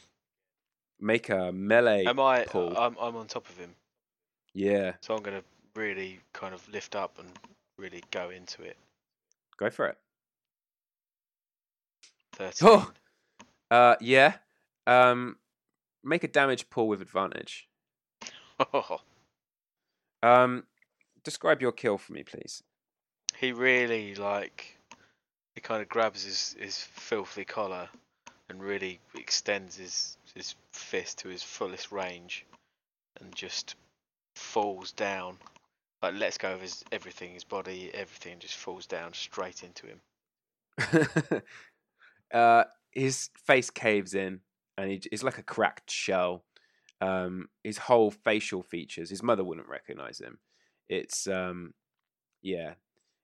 [1.02, 2.46] Make a melee Am I?
[2.46, 2.78] pull.
[2.78, 3.76] I'm I'm on top of him,
[4.54, 5.44] yeah, so I'm gonna
[5.76, 7.28] really kind of lift up and
[7.78, 8.78] really go into it.
[9.58, 9.98] go for it.
[12.34, 12.70] Thirteen.
[12.70, 12.92] Oh,
[13.72, 14.36] uh, yeah.
[14.88, 15.36] Um,
[16.04, 17.68] make a damage pull with advantage.
[20.22, 20.66] Um,
[21.24, 22.62] describe your kill for me, please.
[23.38, 24.78] he really like
[25.56, 27.88] he kind of grabs his his filthy collar
[28.50, 32.46] and really extends his his fist to his fullest range
[33.22, 33.76] and just
[34.36, 35.38] falls down
[36.02, 40.02] like lets go of his everything his body everything just falls down straight into him
[42.34, 44.40] uh, his face caves in,
[44.80, 46.46] and he, it's like a cracked shell.
[47.02, 50.40] Um, his whole facial features, his mother wouldn't recognize him.
[50.88, 51.74] It's um,
[52.42, 52.74] yeah,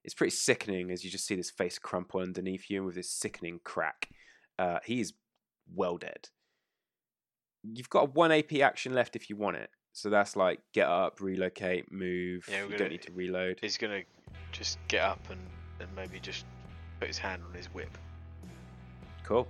[0.03, 3.59] it's pretty sickening as you just see this face crumple underneath you with this sickening
[3.63, 4.09] crack.
[4.57, 5.13] Uh, is
[5.73, 6.29] well dead.
[7.63, 9.69] You've got one AP action left if you want it.
[9.91, 12.45] So that's like get up, relocate, move.
[12.49, 13.59] Yeah, you gonna- don't need to reload.
[13.61, 14.03] He's gonna
[14.51, 15.39] just get up and,
[15.79, 16.45] and maybe just
[16.99, 17.97] put his hand on his whip.
[19.23, 19.47] Cool.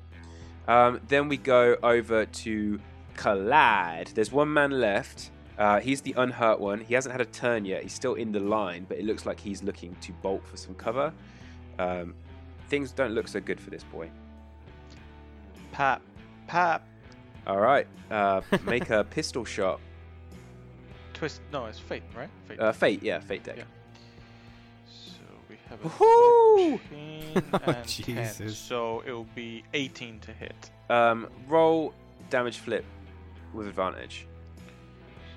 [0.67, 2.79] Um, then we go over to
[3.15, 4.07] Clyde.
[4.13, 5.31] There's one man left.
[5.57, 6.81] Uh, he's the unhurt one.
[6.81, 7.83] He hasn't had a turn yet.
[7.83, 10.75] He's still in the line, but it looks like he's looking to bolt for some
[10.75, 11.13] cover.
[11.79, 12.13] Um,
[12.67, 14.09] things don't look so good for this boy.
[15.71, 16.01] Pap,
[16.47, 16.87] pap,
[17.47, 19.79] All right, uh, make a pistol shot.
[21.13, 21.41] twist.
[21.53, 22.29] No, it's fate, right?
[22.47, 22.59] Fate.
[22.59, 23.57] Uh, fate, yeah, fate deck.
[23.57, 23.63] Yeah.
[25.83, 26.79] So have a Woohoo!
[26.79, 27.85] 13 Oh, and 10.
[27.85, 28.57] Jesus.
[28.57, 30.71] So it will be 18 to hit.
[30.89, 31.93] Um, roll
[32.29, 32.85] damage flip
[33.53, 34.27] with advantage.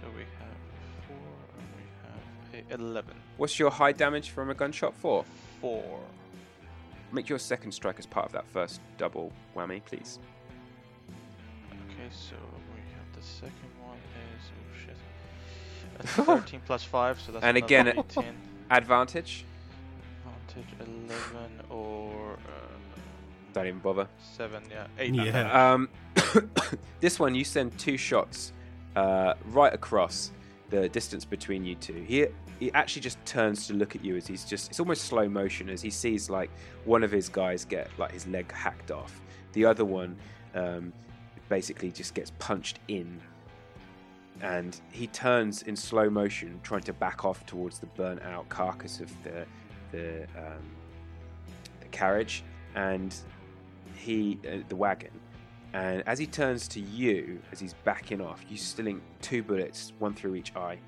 [0.00, 1.16] So we have 4
[1.58, 3.14] and we have a 11.
[3.36, 5.24] What's your high damage from a gunshot for?
[5.60, 6.00] 4.
[7.12, 10.18] Make your second strike as part of that first double whammy, please.
[11.90, 12.36] Okay, so
[12.74, 13.96] we have the second one
[14.36, 14.50] is.
[14.52, 14.96] Oh shit.
[15.96, 16.12] That's
[16.42, 18.24] 13 plus 5, so that's And again, 18.
[18.70, 19.44] Advantage.
[20.58, 22.34] Advantage 11 or.
[22.34, 22.98] Uh,
[23.52, 24.08] Don't even bother.
[24.36, 24.86] 7, yeah.
[24.98, 25.14] 8.
[25.14, 25.72] Yeah.
[25.72, 25.88] Um,
[27.00, 28.52] this one, you send two shots
[28.96, 30.32] uh, right across
[30.70, 32.04] the distance between you two.
[32.06, 32.26] He
[32.60, 35.70] he actually just turns to look at you as he's just it's almost slow motion
[35.70, 36.50] as he sees like
[36.84, 39.20] one of his guys get like his leg hacked off.
[39.52, 40.16] The other one
[40.54, 40.92] um,
[41.48, 43.20] basically just gets punched in.
[44.40, 49.00] And he turns in slow motion, trying to back off towards the burnt out carcass
[49.00, 49.46] of the
[49.92, 50.62] the um,
[51.80, 53.14] the carriage, and
[53.94, 55.10] he uh, the wagon.
[55.74, 60.14] And as he turns to you, as he's backing off, you stilling two bullets, one
[60.14, 60.78] through each eye,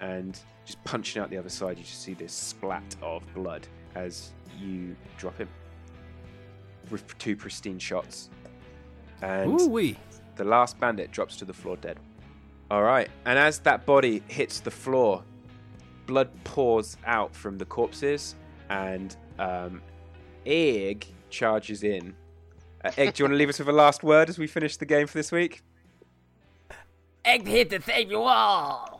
[0.00, 1.76] and just punching out the other side.
[1.78, 5.48] You just see this splat of blood as you drop him
[6.90, 8.30] with two pristine shots.
[9.22, 9.96] And Ooh wee.
[10.36, 11.98] the last bandit drops to the floor dead.
[12.70, 15.22] All right, and as that body hits the floor,
[16.06, 18.36] blood pours out from the corpses,
[18.70, 19.82] and um,
[20.46, 22.14] Egg charges in.
[22.82, 24.78] Uh, Egg, do you want to leave us with a last word as we finish
[24.78, 25.62] the game for this week?
[27.24, 28.99] Egg here to save you all.